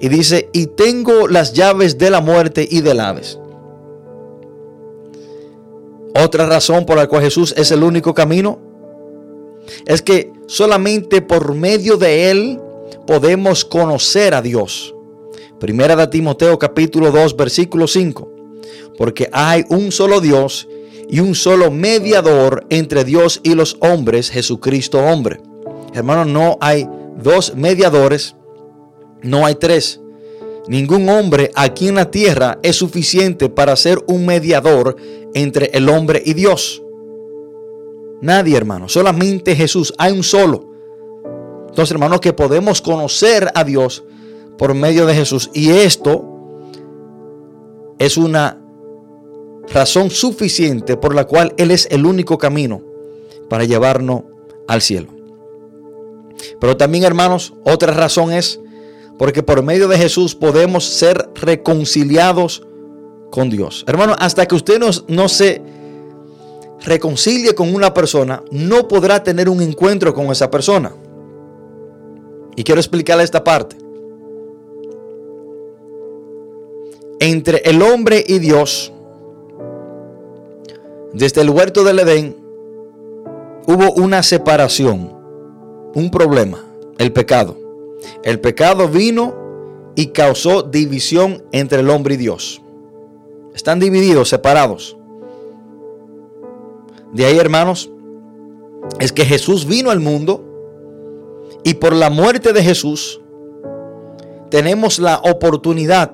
Y 0.00 0.08
dice, 0.08 0.48
y 0.52 0.66
tengo 0.66 1.28
las 1.28 1.52
llaves 1.52 1.98
de 1.98 2.10
la 2.10 2.20
muerte 2.20 2.66
y 2.70 2.80
del 2.80 3.00
Hades. 3.00 3.38
Otra 6.14 6.46
razón 6.46 6.86
por 6.86 6.96
la 6.96 7.06
cual 7.06 7.22
Jesús 7.22 7.54
es 7.56 7.70
el 7.70 7.82
único 7.82 8.14
camino 8.14 8.69
es 9.86 10.02
que 10.02 10.32
solamente 10.46 11.22
por 11.22 11.54
medio 11.54 11.96
de 11.96 12.30
Él 12.30 12.60
podemos 13.06 13.64
conocer 13.64 14.34
a 14.34 14.42
Dios. 14.42 14.94
Primera 15.58 15.96
de 15.96 16.06
Timoteo 16.06 16.58
capítulo 16.58 17.10
2 17.10 17.36
versículo 17.36 17.86
5. 17.86 18.32
Porque 18.96 19.28
hay 19.32 19.64
un 19.68 19.92
solo 19.92 20.20
Dios 20.20 20.68
y 21.08 21.20
un 21.20 21.34
solo 21.34 21.70
mediador 21.70 22.66
entre 22.70 23.04
Dios 23.04 23.40
y 23.42 23.54
los 23.54 23.76
hombres, 23.80 24.30
Jesucristo 24.30 24.98
hombre. 25.00 25.40
Hermano, 25.92 26.24
no 26.24 26.56
hay 26.60 26.88
dos 27.22 27.54
mediadores, 27.56 28.36
no 29.22 29.44
hay 29.44 29.56
tres. 29.56 30.00
Ningún 30.68 31.08
hombre 31.08 31.50
aquí 31.54 31.88
en 31.88 31.96
la 31.96 32.10
tierra 32.10 32.58
es 32.62 32.76
suficiente 32.76 33.48
para 33.48 33.74
ser 33.76 33.98
un 34.06 34.24
mediador 34.24 34.96
entre 35.34 35.70
el 35.72 35.88
hombre 35.88 36.22
y 36.24 36.34
Dios. 36.34 36.82
Nadie, 38.20 38.56
hermano. 38.56 38.88
Solamente 38.88 39.56
Jesús. 39.56 39.94
Hay 39.98 40.12
un 40.12 40.22
solo. 40.22 40.68
Entonces, 41.68 41.92
hermanos, 41.92 42.20
que 42.20 42.32
podemos 42.32 42.82
conocer 42.82 43.50
a 43.54 43.64
Dios 43.64 44.04
por 44.58 44.74
medio 44.74 45.06
de 45.06 45.14
Jesús. 45.14 45.50
Y 45.54 45.70
esto 45.70 46.24
es 47.98 48.16
una 48.16 48.60
razón 49.72 50.10
suficiente 50.10 50.96
por 50.96 51.14
la 51.14 51.26
cual 51.26 51.54
Él 51.56 51.70
es 51.70 51.86
el 51.90 52.04
único 52.04 52.38
camino 52.38 52.82
para 53.48 53.64
llevarnos 53.64 54.22
al 54.66 54.82
cielo. 54.82 55.08
Pero 56.60 56.76
también, 56.76 57.04
hermanos, 57.04 57.54
otra 57.64 57.92
razón 57.92 58.32
es 58.32 58.60
porque 59.18 59.42
por 59.42 59.62
medio 59.62 59.86
de 59.88 59.98
Jesús 59.98 60.34
podemos 60.34 60.84
ser 60.84 61.28
reconciliados 61.34 62.66
con 63.30 63.50
Dios. 63.50 63.84
Hermano, 63.86 64.16
hasta 64.18 64.46
que 64.46 64.54
usted 64.54 64.78
no, 64.78 64.88
no 65.08 65.28
se 65.28 65.62
reconcilie 66.82 67.54
con 67.54 67.74
una 67.74 67.92
persona, 67.92 68.42
no 68.50 68.88
podrá 68.88 69.22
tener 69.22 69.48
un 69.48 69.60
encuentro 69.60 70.14
con 70.14 70.26
esa 70.26 70.50
persona. 70.50 70.92
Y 72.56 72.64
quiero 72.64 72.80
explicarle 72.80 73.24
esta 73.24 73.44
parte. 73.44 73.76
Entre 77.18 77.58
el 77.58 77.82
hombre 77.82 78.24
y 78.26 78.38
Dios, 78.38 78.92
desde 81.12 81.42
el 81.42 81.50
huerto 81.50 81.84
del 81.84 81.98
Edén, 81.98 82.36
hubo 83.66 83.92
una 83.92 84.22
separación, 84.22 85.12
un 85.94 86.10
problema, 86.10 86.64
el 86.98 87.12
pecado. 87.12 87.56
El 88.24 88.40
pecado 88.40 88.88
vino 88.88 89.34
y 89.94 90.08
causó 90.08 90.62
división 90.62 91.44
entre 91.52 91.80
el 91.80 91.90
hombre 91.90 92.14
y 92.14 92.16
Dios. 92.16 92.62
Están 93.54 93.80
divididos, 93.80 94.28
separados. 94.28 94.96
De 97.12 97.24
ahí, 97.26 97.38
hermanos, 97.38 97.90
es 98.98 99.12
que 99.12 99.24
Jesús 99.24 99.66
vino 99.66 99.90
al 99.90 100.00
mundo 100.00 100.44
y 101.64 101.74
por 101.74 101.94
la 101.94 102.10
muerte 102.10 102.52
de 102.52 102.62
Jesús 102.62 103.20
tenemos 104.50 104.98
la 104.98 105.18
oportunidad 105.18 106.12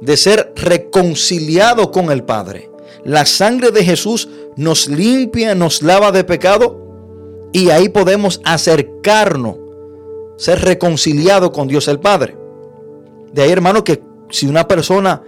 de 0.00 0.16
ser 0.16 0.52
reconciliados 0.56 1.88
con 1.88 2.10
el 2.10 2.24
Padre. 2.24 2.70
La 3.04 3.26
sangre 3.26 3.70
de 3.70 3.84
Jesús 3.84 4.28
nos 4.56 4.88
limpia, 4.88 5.54
nos 5.54 5.82
lava 5.82 6.12
de 6.12 6.24
pecado 6.24 6.80
y 7.52 7.70
ahí 7.70 7.88
podemos 7.88 8.40
acercarnos, 8.44 9.56
ser 10.36 10.60
reconciliados 10.60 11.50
con 11.50 11.68
Dios 11.68 11.88
el 11.88 12.00
Padre. 12.00 12.36
De 13.32 13.42
ahí, 13.42 13.50
hermano, 13.50 13.84
que 13.84 14.02
si 14.30 14.46
una 14.46 14.66
persona 14.66 15.22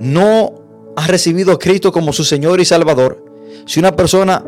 no 0.00 0.54
ha 0.96 1.06
recibido 1.06 1.52
a 1.52 1.58
Cristo 1.58 1.92
como 1.92 2.12
su 2.12 2.24
Señor 2.24 2.60
y 2.60 2.64
Salvador, 2.64 3.21
si 3.66 3.80
una 3.80 3.94
persona, 3.94 4.44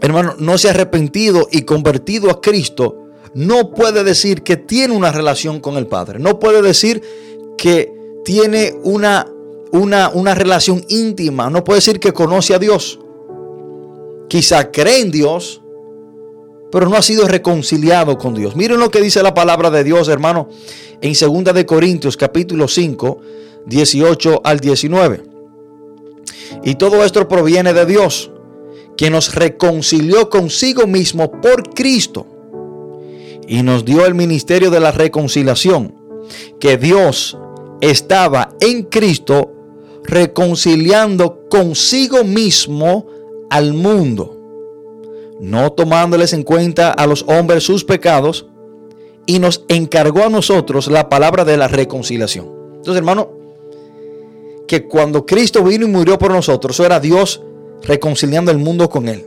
hermano, 0.00 0.34
no 0.38 0.58
se 0.58 0.68
ha 0.68 0.72
arrepentido 0.72 1.48
y 1.50 1.62
convertido 1.62 2.30
a 2.30 2.40
Cristo, 2.40 3.08
no 3.34 3.70
puede 3.70 4.02
decir 4.04 4.42
que 4.42 4.56
tiene 4.56 4.94
una 4.94 5.12
relación 5.12 5.60
con 5.60 5.76
el 5.76 5.86
Padre. 5.86 6.18
No 6.18 6.38
puede 6.38 6.62
decir 6.62 7.02
que 7.56 7.92
tiene 8.24 8.74
una, 8.82 9.26
una, 9.72 10.08
una 10.10 10.34
relación 10.34 10.84
íntima. 10.88 11.50
No 11.50 11.62
puede 11.62 11.78
decir 11.78 12.00
que 12.00 12.12
conoce 12.12 12.54
a 12.54 12.58
Dios. 12.58 12.98
Quizá 14.28 14.70
cree 14.70 15.00
en 15.00 15.10
Dios, 15.10 15.60
pero 16.70 16.88
no 16.88 16.96
ha 16.96 17.02
sido 17.02 17.26
reconciliado 17.26 18.18
con 18.18 18.34
Dios. 18.34 18.56
Miren 18.56 18.80
lo 18.80 18.90
que 18.90 19.00
dice 19.00 19.22
la 19.22 19.34
palabra 19.34 19.70
de 19.70 19.84
Dios, 19.84 20.08
hermano, 20.08 20.48
en 21.00 21.12
2 21.12 21.54
de 21.54 21.66
Corintios 21.66 22.16
capítulo 22.16 22.68
5, 22.68 23.20
18 23.66 24.40
al 24.44 24.60
19. 24.60 25.29
Y 26.62 26.74
todo 26.74 27.04
esto 27.04 27.28
proviene 27.28 27.72
de 27.72 27.86
Dios, 27.86 28.30
que 28.96 29.10
nos 29.10 29.34
reconcilió 29.34 30.28
consigo 30.28 30.86
mismo 30.86 31.30
por 31.40 31.70
Cristo 31.74 32.26
y 33.46 33.62
nos 33.62 33.84
dio 33.84 34.06
el 34.06 34.14
ministerio 34.14 34.70
de 34.70 34.78
la 34.78 34.92
reconciliación, 34.92 35.94
que 36.60 36.76
Dios 36.76 37.36
estaba 37.80 38.50
en 38.60 38.84
Cristo 38.84 39.52
reconciliando 40.04 41.48
consigo 41.48 42.24
mismo 42.24 43.06
al 43.50 43.72
mundo, 43.72 44.36
no 45.40 45.72
tomándoles 45.72 46.32
en 46.32 46.42
cuenta 46.42 46.90
a 46.92 47.06
los 47.06 47.24
hombres 47.26 47.64
sus 47.64 47.84
pecados, 47.84 48.46
y 49.26 49.38
nos 49.38 49.64
encargó 49.68 50.24
a 50.24 50.28
nosotros 50.28 50.88
la 50.88 51.08
palabra 51.08 51.44
de 51.44 51.56
la 51.56 51.68
reconciliación. 51.68 52.46
Entonces, 52.76 52.96
hermano, 52.96 53.39
que 54.70 54.86
cuando 54.86 55.26
Cristo 55.26 55.64
vino 55.64 55.84
y 55.84 55.88
murió 55.88 56.16
por 56.16 56.30
nosotros, 56.30 56.76
eso 56.76 56.86
era 56.86 57.00
Dios 57.00 57.42
reconciliando 57.82 58.52
el 58.52 58.58
mundo 58.58 58.88
con 58.88 59.08
Él. 59.08 59.26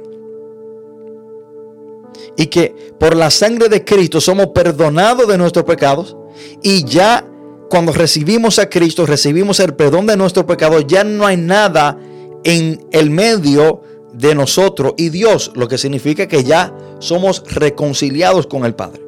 Y 2.38 2.46
que 2.46 2.94
por 2.98 3.14
la 3.14 3.30
sangre 3.30 3.68
de 3.68 3.84
Cristo 3.84 4.22
somos 4.22 4.48
perdonados 4.56 5.28
de 5.28 5.38
nuestros 5.38 5.66
pecados 5.66 6.16
y 6.62 6.86
ya 6.86 7.30
cuando 7.70 7.92
recibimos 7.92 8.58
a 8.58 8.70
Cristo, 8.70 9.06
recibimos 9.06 9.60
el 9.60 9.76
perdón 9.76 10.06
de 10.06 10.16
nuestros 10.16 10.46
pecados, 10.46 10.86
ya 10.88 11.04
no 11.04 11.26
hay 11.26 11.36
nada 11.36 12.00
en 12.46 12.88
el 12.92 13.10
medio 13.10 13.82
de 14.14 14.36
nosotros 14.36 14.94
y 14.96 15.10
Dios, 15.10 15.52
lo 15.56 15.68
que 15.68 15.78
significa 15.78 16.26
que 16.26 16.46
ya 16.46 16.74
somos 17.00 17.44
reconciliados 17.54 18.48
con 18.48 18.64
el 18.64 18.76
Padre. 18.76 19.02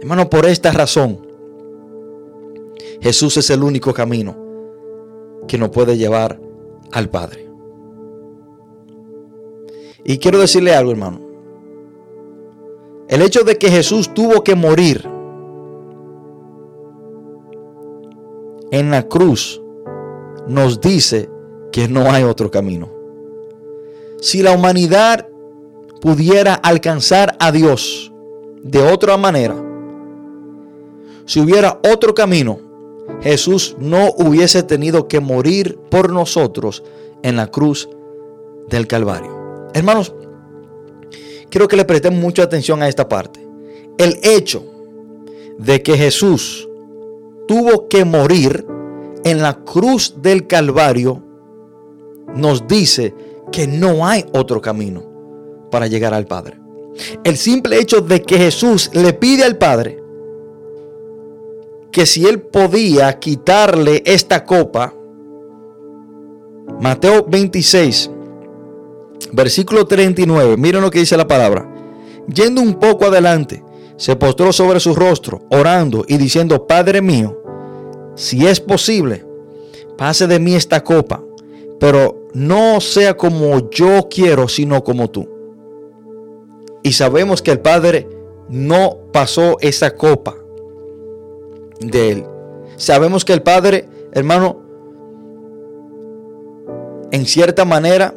Hermano, 0.00 0.30
por 0.30 0.46
esta 0.46 0.70
razón, 0.70 1.26
Jesús 3.00 3.38
es 3.38 3.50
el 3.50 3.64
único 3.64 3.92
camino 3.92 4.46
que 5.48 5.58
nos 5.58 5.70
puede 5.70 5.96
llevar 5.96 6.40
al 6.92 7.08
Padre. 7.08 7.48
Y 10.04 10.18
quiero 10.18 10.38
decirle 10.38 10.74
algo, 10.74 10.92
hermano. 10.92 11.20
El 13.08 13.22
hecho 13.22 13.42
de 13.42 13.56
que 13.56 13.70
Jesús 13.70 14.12
tuvo 14.14 14.44
que 14.44 14.54
morir 14.54 15.08
en 18.70 18.90
la 18.90 19.08
cruz 19.08 19.60
nos 20.46 20.80
dice 20.80 21.28
que 21.72 21.88
no 21.88 22.10
hay 22.10 22.22
otro 22.22 22.50
camino. 22.50 22.90
Si 24.20 24.42
la 24.42 24.52
humanidad 24.52 25.26
pudiera 26.00 26.54
alcanzar 26.54 27.36
a 27.40 27.50
Dios 27.50 28.12
de 28.62 28.82
otra 28.82 29.16
manera, 29.16 29.56
si 31.24 31.40
hubiera 31.40 31.80
otro 31.90 32.14
camino, 32.14 32.67
Jesús 33.20 33.76
no 33.78 34.10
hubiese 34.16 34.62
tenido 34.62 35.08
que 35.08 35.20
morir 35.20 35.78
por 35.90 36.12
nosotros 36.12 36.82
en 37.22 37.36
la 37.36 37.48
cruz 37.48 37.88
del 38.68 38.86
Calvario. 38.86 39.68
Hermanos, 39.74 40.14
quiero 41.50 41.68
que 41.68 41.76
le 41.76 41.84
presten 41.84 42.20
mucha 42.20 42.44
atención 42.44 42.82
a 42.82 42.88
esta 42.88 43.08
parte. 43.08 43.46
El 43.98 44.18
hecho 44.22 44.64
de 45.58 45.82
que 45.82 45.96
Jesús 45.96 46.68
tuvo 47.46 47.88
que 47.88 48.04
morir 48.04 48.66
en 49.24 49.42
la 49.42 49.54
cruz 49.64 50.14
del 50.22 50.46
Calvario 50.46 51.22
nos 52.34 52.68
dice 52.68 53.14
que 53.50 53.66
no 53.66 54.06
hay 54.06 54.24
otro 54.32 54.60
camino 54.60 55.02
para 55.70 55.86
llegar 55.86 56.14
al 56.14 56.26
Padre. 56.26 56.58
El 57.24 57.36
simple 57.36 57.78
hecho 57.78 58.00
de 58.00 58.22
que 58.22 58.38
Jesús 58.38 58.90
le 58.92 59.12
pide 59.12 59.44
al 59.44 59.56
Padre 59.56 59.97
que 61.92 62.06
si 62.06 62.26
él 62.26 62.40
podía 62.40 63.18
quitarle 63.18 64.02
esta 64.04 64.44
copa, 64.44 64.94
Mateo 66.80 67.26
26, 67.28 68.10
versículo 69.32 69.86
39, 69.86 70.56
miren 70.56 70.82
lo 70.82 70.90
que 70.90 71.00
dice 71.00 71.16
la 71.16 71.26
palabra. 71.26 71.68
Yendo 72.32 72.60
un 72.60 72.74
poco 72.74 73.06
adelante, 73.06 73.64
se 73.96 74.14
postró 74.16 74.52
sobre 74.52 74.80
su 74.80 74.94
rostro, 74.94 75.42
orando 75.50 76.04
y 76.06 76.18
diciendo, 76.18 76.66
Padre 76.66 77.00
mío, 77.00 77.36
si 78.14 78.46
es 78.46 78.60
posible, 78.60 79.24
pase 79.96 80.26
de 80.26 80.38
mí 80.38 80.54
esta 80.54 80.84
copa, 80.84 81.22
pero 81.80 82.28
no 82.34 82.80
sea 82.80 83.16
como 83.16 83.70
yo 83.70 84.08
quiero, 84.10 84.46
sino 84.46 84.84
como 84.84 85.08
tú. 85.10 85.28
Y 86.82 86.92
sabemos 86.92 87.42
que 87.42 87.50
el 87.50 87.60
Padre 87.60 88.08
no 88.48 88.98
pasó 89.12 89.56
esa 89.60 89.94
copa 89.96 90.36
de 91.80 92.10
Él. 92.10 92.26
Sabemos 92.76 93.24
que 93.24 93.32
el 93.32 93.42
Padre, 93.42 93.88
hermano, 94.12 94.62
en 97.10 97.26
cierta 97.26 97.64
manera, 97.64 98.14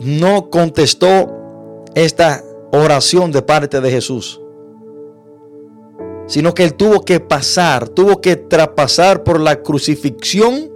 no 0.00 0.50
contestó 0.50 1.86
esta 1.94 2.42
oración 2.72 3.30
de 3.30 3.42
parte 3.42 3.80
de 3.80 3.90
Jesús, 3.90 4.40
sino 6.26 6.54
que 6.54 6.64
él 6.64 6.74
tuvo 6.74 7.02
que 7.02 7.20
pasar, 7.20 7.88
tuvo 7.88 8.20
que 8.20 8.36
traspasar 8.36 9.22
por 9.22 9.40
la 9.40 9.62
crucifixión. 9.62 10.71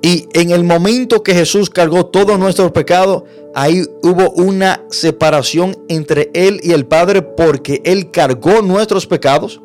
Y 0.00 0.28
en 0.32 0.50
el 0.50 0.62
momento 0.62 1.22
que 1.22 1.34
Jesús 1.34 1.70
cargó 1.70 2.06
todos 2.06 2.38
nuestros 2.38 2.70
pecados, 2.70 3.24
ahí 3.54 3.84
hubo 4.02 4.30
una 4.30 4.84
separación 4.90 5.76
entre 5.88 6.30
Él 6.34 6.60
y 6.62 6.72
el 6.72 6.86
Padre 6.86 7.22
porque 7.22 7.82
Él 7.84 8.10
cargó 8.10 8.62
nuestros 8.62 9.06
pecados. 9.06 9.60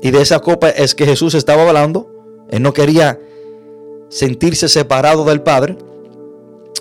Y 0.00 0.10
de 0.10 0.22
esa 0.22 0.40
copa 0.40 0.68
es 0.70 0.94
que 0.94 1.06
Jesús 1.06 1.34
estaba 1.34 1.66
hablando. 1.66 2.08
Él 2.50 2.62
no 2.62 2.72
quería 2.72 3.18
sentirse 4.10 4.68
separado 4.68 5.24
del 5.24 5.42
Padre, 5.42 5.76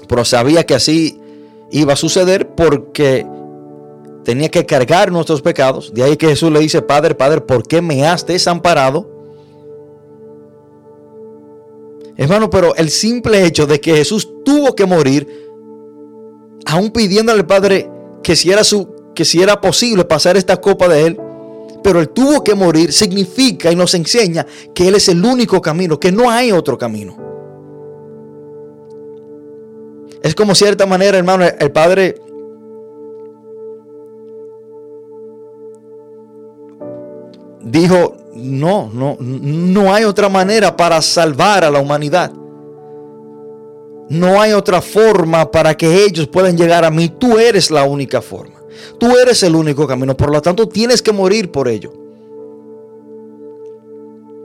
pero 0.07 0.25
sabía 0.25 0.65
que 0.65 0.75
así 0.75 1.19
iba 1.71 1.93
a 1.93 1.95
suceder 1.95 2.49
porque 2.49 3.25
tenía 4.23 4.49
que 4.49 4.65
cargar 4.65 5.11
nuestros 5.11 5.41
pecados. 5.41 5.93
De 5.93 6.03
ahí 6.03 6.17
que 6.17 6.27
Jesús 6.27 6.51
le 6.51 6.59
dice, 6.59 6.81
Padre, 6.81 7.15
Padre, 7.15 7.41
¿por 7.41 7.67
qué 7.67 7.81
me 7.81 8.05
has 8.05 8.25
desamparado? 8.25 9.10
Hermano, 12.21 12.51
pero 12.51 12.75
el 12.75 12.91
simple 12.91 13.43
hecho 13.43 13.65
de 13.65 13.81
que 13.81 13.95
Jesús 13.95 14.29
tuvo 14.45 14.75
que 14.75 14.85
morir, 14.85 15.27
aún 16.67 16.91
pidiéndole 16.91 17.39
al 17.39 17.47
Padre 17.47 17.89
que 18.21 18.35
si 18.35 18.51
era, 18.51 18.63
su, 18.63 18.87
que 19.15 19.25
si 19.25 19.41
era 19.41 19.59
posible 19.59 20.05
pasar 20.05 20.37
esta 20.37 20.57
copa 20.57 20.87
de 20.87 21.07
Él, 21.07 21.19
pero 21.83 21.99
Él 21.99 22.09
tuvo 22.09 22.43
que 22.43 22.53
morir, 22.53 22.93
significa 22.93 23.71
y 23.71 23.75
nos 23.75 23.95
enseña 23.95 24.45
que 24.75 24.87
Él 24.87 24.93
es 24.93 25.09
el 25.09 25.25
único 25.25 25.59
camino, 25.63 25.99
que 25.99 26.11
no 26.11 26.29
hay 26.29 26.51
otro 26.51 26.77
camino. 26.77 27.17
Es 30.21 30.35
como 30.35 30.53
cierta 30.53 30.85
manera, 30.85 31.17
hermano, 31.17 31.43
el 31.43 31.71
Padre 31.71 32.21
dijo, 37.63 38.20
no, 38.41 38.89
no, 38.93 39.17
no 39.19 39.93
hay 39.93 40.03
otra 40.03 40.29
manera 40.29 40.75
para 40.75 41.01
salvar 41.01 41.63
a 41.63 41.71
la 41.71 41.79
humanidad. 41.79 42.31
No 44.09 44.41
hay 44.41 44.51
otra 44.51 44.81
forma 44.81 45.49
para 45.49 45.75
que 45.75 46.03
ellos 46.03 46.27
puedan 46.27 46.57
llegar 46.57 46.83
a 46.83 46.91
mí. 46.91 47.09
Tú 47.09 47.37
eres 47.37 47.71
la 47.71 47.85
única 47.85 48.21
forma. 48.21 48.61
Tú 48.99 49.17
eres 49.17 49.41
el 49.43 49.55
único 49.55 49.87
camino. 49.87 50.17
Por 50.17 50.31
lo 50.31 50.41
tanto, 50.41 50.67
tienes 50.67 51.01
que 51.01 51.13
morir 51.13 51.49
por 51.51 51.67
ello. 51.69 51.93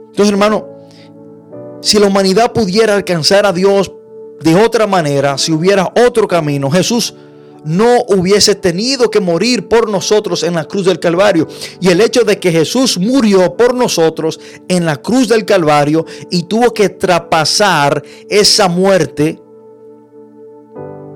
Entonces, 0.07 0.31
hermano, 0.31 0.67
si 1.81 1.99
la 1.99 2.07
humanidad 2.07 2.53
pudiera 2.53 2.95
alcanzar 2.95 3.45
a 3.45 3.51
Dios 3.51 3.91
de 4.41 4.55
otra 4.55 4.87
manera, 4.87 5.37
si 5.37 5.51
hubiera 5.51 5.91
otro 6.05 6.27
camino, 6.27 6.71
Jesús 6.71 7.13
no 7.65 8.03
hubiese 8.09 8.55
tenido 8.55 9.09
que 9.09 9.19
morir 9.19 9.67
por 9.67 9.89
nosotros 9.89 10.43
en 10.43 10.55
la 10.55 10.65
cruz 10.65 10.85
del 10.85 10.99
Calvario. 10.99 11.47
Y 11.79 11.89
el 11.89 12.01
hecho 12.01 12.23
de 12.23 12.39
que 12.39 12.51
Jesús 12.51 12.97
murió 12.97 13.55
por 13.55 13.73
nosotros 13.75 14.39
en 14.67 14.85
la 14.85 14.97
cruz 14.97 15.27
del 15.27 15.45
Calvario 15.45 16.05
y 16.29 16.43
tuvo 16.43 16.73
que 16.73 16.89
traspasar 16.89 18.03
esa 18.29 18.67
muerte, 18.67 19.39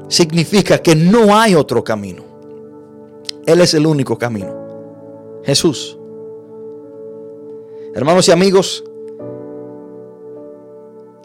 significa 0.07 0.77
que 0.77 0.95
no 0.95 1.35
hay 1.35 1.55
otro 1.55 1.83
camino. 1.83 2.23
Él 3.45 3.61
es 3.61 3.73
el 3.73 3.87
único 3.87 4.17
camino. 4.17 4.53
Jesús. 5.43 5.97
Hermanos 7.95 8.27
y 8.27 8.31
amigos, 8.31 8.83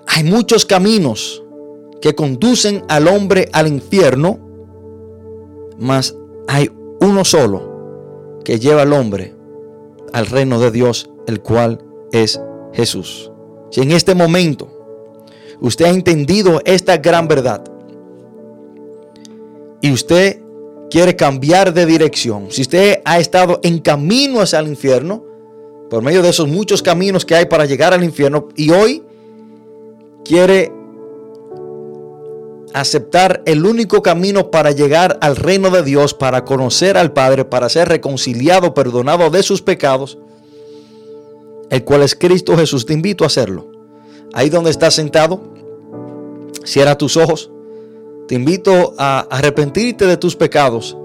hay 0.07 0.25
muchos 0.25 0.65
caminos 0.65 1.43
que 2.01 2.15
conducen 2.15 2.85
al 2.89 3.09
hombre 3.09 3.49
al 3.53 3.67
infierno 3.67 4.46
mas 5.79 6.17
hay 6.49 6.71
uno 7.01 7.25
solo 7.25 8.41
que 8.45 8.59
lleva 8.59 8.83
al 8.83 8.93
hombre 8.93 9.35
al 10.13 10.27
reino 10.27 10.59
de 10.59 10.71
Dios, 10.71 11.11
el 11.27 11.41
cual 11.41 11.85
es 12.13 12.41
Jesús. 12.73 13.31
Si 13.71 13.83
en 13.83 13.93
este 13.93 14.15
momento 14.15 14.69
usted 15.61 15.87
ha 15.87 15.91
entendido 15.91 16.61
esta 16.65 16.97
gran 16.97 17.29
verdad 17.29 17.65
y 19.81 19.93
usted 19.93 20.41
quiere 20.91 21.17
cambiar 21.17 21.75
de 21.75 21.85
dirección, 21.85 22.47
si 22.51 22.63
usted 22.63 23.01
ha 23.05 23.19
estado 23.19 23.61
en 23.63 23.79
camino 23.81 24.41
hacia 24.41 24.61
el 24.61 24.69
infierno, 24.69 25.25
por 25.91 26.03
medio 26.03 26.23
de 26.23 26.31
esos 26.31 26.49
muchos 26.49 26.83
caminos 26.83 27.25
que 27.25 27.35
hay 27.35 27.47
para 27.47 27.67
llegar 27.67 27.93
al 27.93 28.03
infierno, 28.03 28.49
y 28.57 28.71
hoy 28.71 29.03
quiere 30.25 30.73
aceptar 32.77 33.43
el 33.47 33.65
único 33.65 34.03
camino 34.03 34.51
para 34.51 34.71
llegar 34.71 35.19
al 35.23 35.37
reino 35.37 35.71
de 35.71 35.83
Dios, 35.83 36.13
para 36.13 36.45
conocer 36.45 36.99
al 36.99 37.15
Padre, 37.15 37.47
para 37.47 37.71
ser 37.71 37.89
reconciliado, 37.89 38.75
perdonado 38.75 39.31
de 39.31 39.43
sus 39.43 39.63
pecados, 39.63 40.19
el 41.71 41.85
cual 41.85 42.03
es 42.03 42.15
Cristo 42.15 42.55
Jesús, 42.55 42.85
te 42.85 42.93
invito 42.93 43.25
a 43.25 43.29
hacerlo. 43.29 43.73
Ahí 44.35 44.51
donde 44.51 44.71
estás 44.71 44.95
sentado, 44.95 45.41
cierra 46.65 46.99
tus 46.99 47.17
ojos, 47.17 47.51
te 48.29 48.35
invito 48.35 48.95
a 48.99 49.21
arrepentirte 49.31 50.05
de 50.07 50.19
tus 50.19 50.37
pecados 50.37 50.99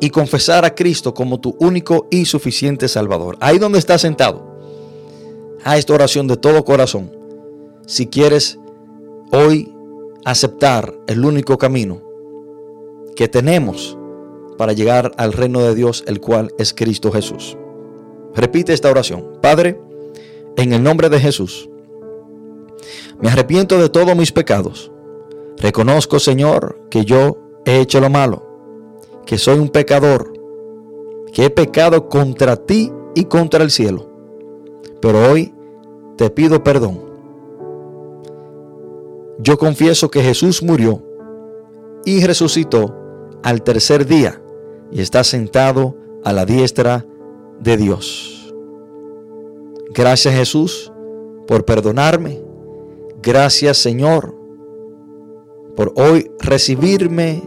y 0.00 0.10
confesar 0.10 0.64
a 0.64 0.74
Cristo 0.74 1.14
como 1.14 1.38
tu 1.38 1.54
único 1.60 2.08
y 2.10 2.24
suficiente 2.24 2.88
Salvador. 2.88 3.36
Ahí 3.38 3.58
donde 3.58 3.78
estás 3.78 4.00
sentado, 4.00 4.42
a 5.62 5.78
esta 5.78 5.94
oración 5.94 6.26
de 6.26 6.36
todo 6.36 6.64
corazón. 6.64 7.12
Si 7.86 8.08
quieres 8.08 8.58
hoy 9.30 9.71
aceptar 10.24 10.94
el 11.06 11.24
único 11.24 11.58
camino 11.58 12.02
que 13.16 13.28
tenemos 13.28 13.96
para 14.56 14.72
llegar 14.72 15.12
al 15.16 15.32
reino 15.32 15.60
de 15.60 15.74
Dios, 15.74 16.04
el 16.06 16.20
cual 16.20 16.52
es 16.58 16.72
Cristo 16.72 17.10
Jesús. 17.10 17.56
Repite 18.34 18.72
esta 18.72 18.90
oración. 18.90 19.38
Padre, 19.42 19.80
en 20.56 20.72
el 20.72 20.82
nombre 20.82 21.08
de 21.08 21.20
Jesús, 21.20 21.68
me 23.20 23.30
arrepiento 23.30 23.78
de 23.78 23.88
todos 23.88 24.16
mis 24.16 24.32
pecados. 24.32 24.90
Reconozco, 25.58 26.18
Señor, 26.18 26.86
que 26.90 27.04
yo 27.04 27.38
he 27.64 27.80
hecho 27.80 28.00
lo 28.00 28.10
malo, 28.10 28.46
que 29.26 29.38
soy 29.38 29.58
un 29.58 29.68
pecador, 29.68 30.32
que 31.32 31.46
he 31.46 31.50
pecado 31.50 32.08
contra 32.08 32.56
ti 32.56 32.92
y 33.14 33.24
contra 33.24 33.62
el 33.62 33.70
cielo. 33.70 34.10
Pero 35.00 35.30
hoy 35.30 35.54
te 36.16 36.30
pido 36.30 36.62
perdón 36.62 37.11
yo 39.42 39.58
confieso 39.58 40.10
que 40.10 40.22
Jesús 40.22 40.62
murió 40.62 41.02
y 42.04 42.24
resucitó 42.24 42.94
al 43.42 43.62
tercer 43.62 44.06
día 44.06 44.40
y 44.92 45.00
está 45.00 45.24
sentado 45.24 45.96
a 46.24 46.32
la 46.32 46.46
diestra 46.46 47.04
de 47.60 47.76
Dios. 47.76 48.54
Gracias 49.94 50.34
Jesús 50.34 50.92
por 51.46 51.64
perdonarme. 51.64 52.40
Gracias 53.20 53.78
Señor 53.78 54.34
por 55.76 55.92
hoy 55.96 56.30
recibirme 56.38 57.42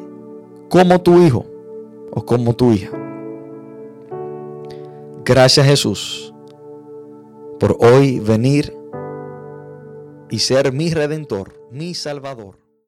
como 0.69 1.01
tu 1.01 1.21
hijo 1.21 1.45
o 2.11 2.25
como 2.25 2.55
tu 2.55 2.71
hija. 2.71 2.91
Gracias 5.23 5.65
Jesús 5.65 6.33
por 7.59 7.77
hoy 7.79 8.19
venir 8.19 8.75
y 10.29 10.39
ser 10.39 10.71
mi 10.73 10.91
redentor, 10.91 11.67
mi 11.71 11.93
salvador. 11.93 12.64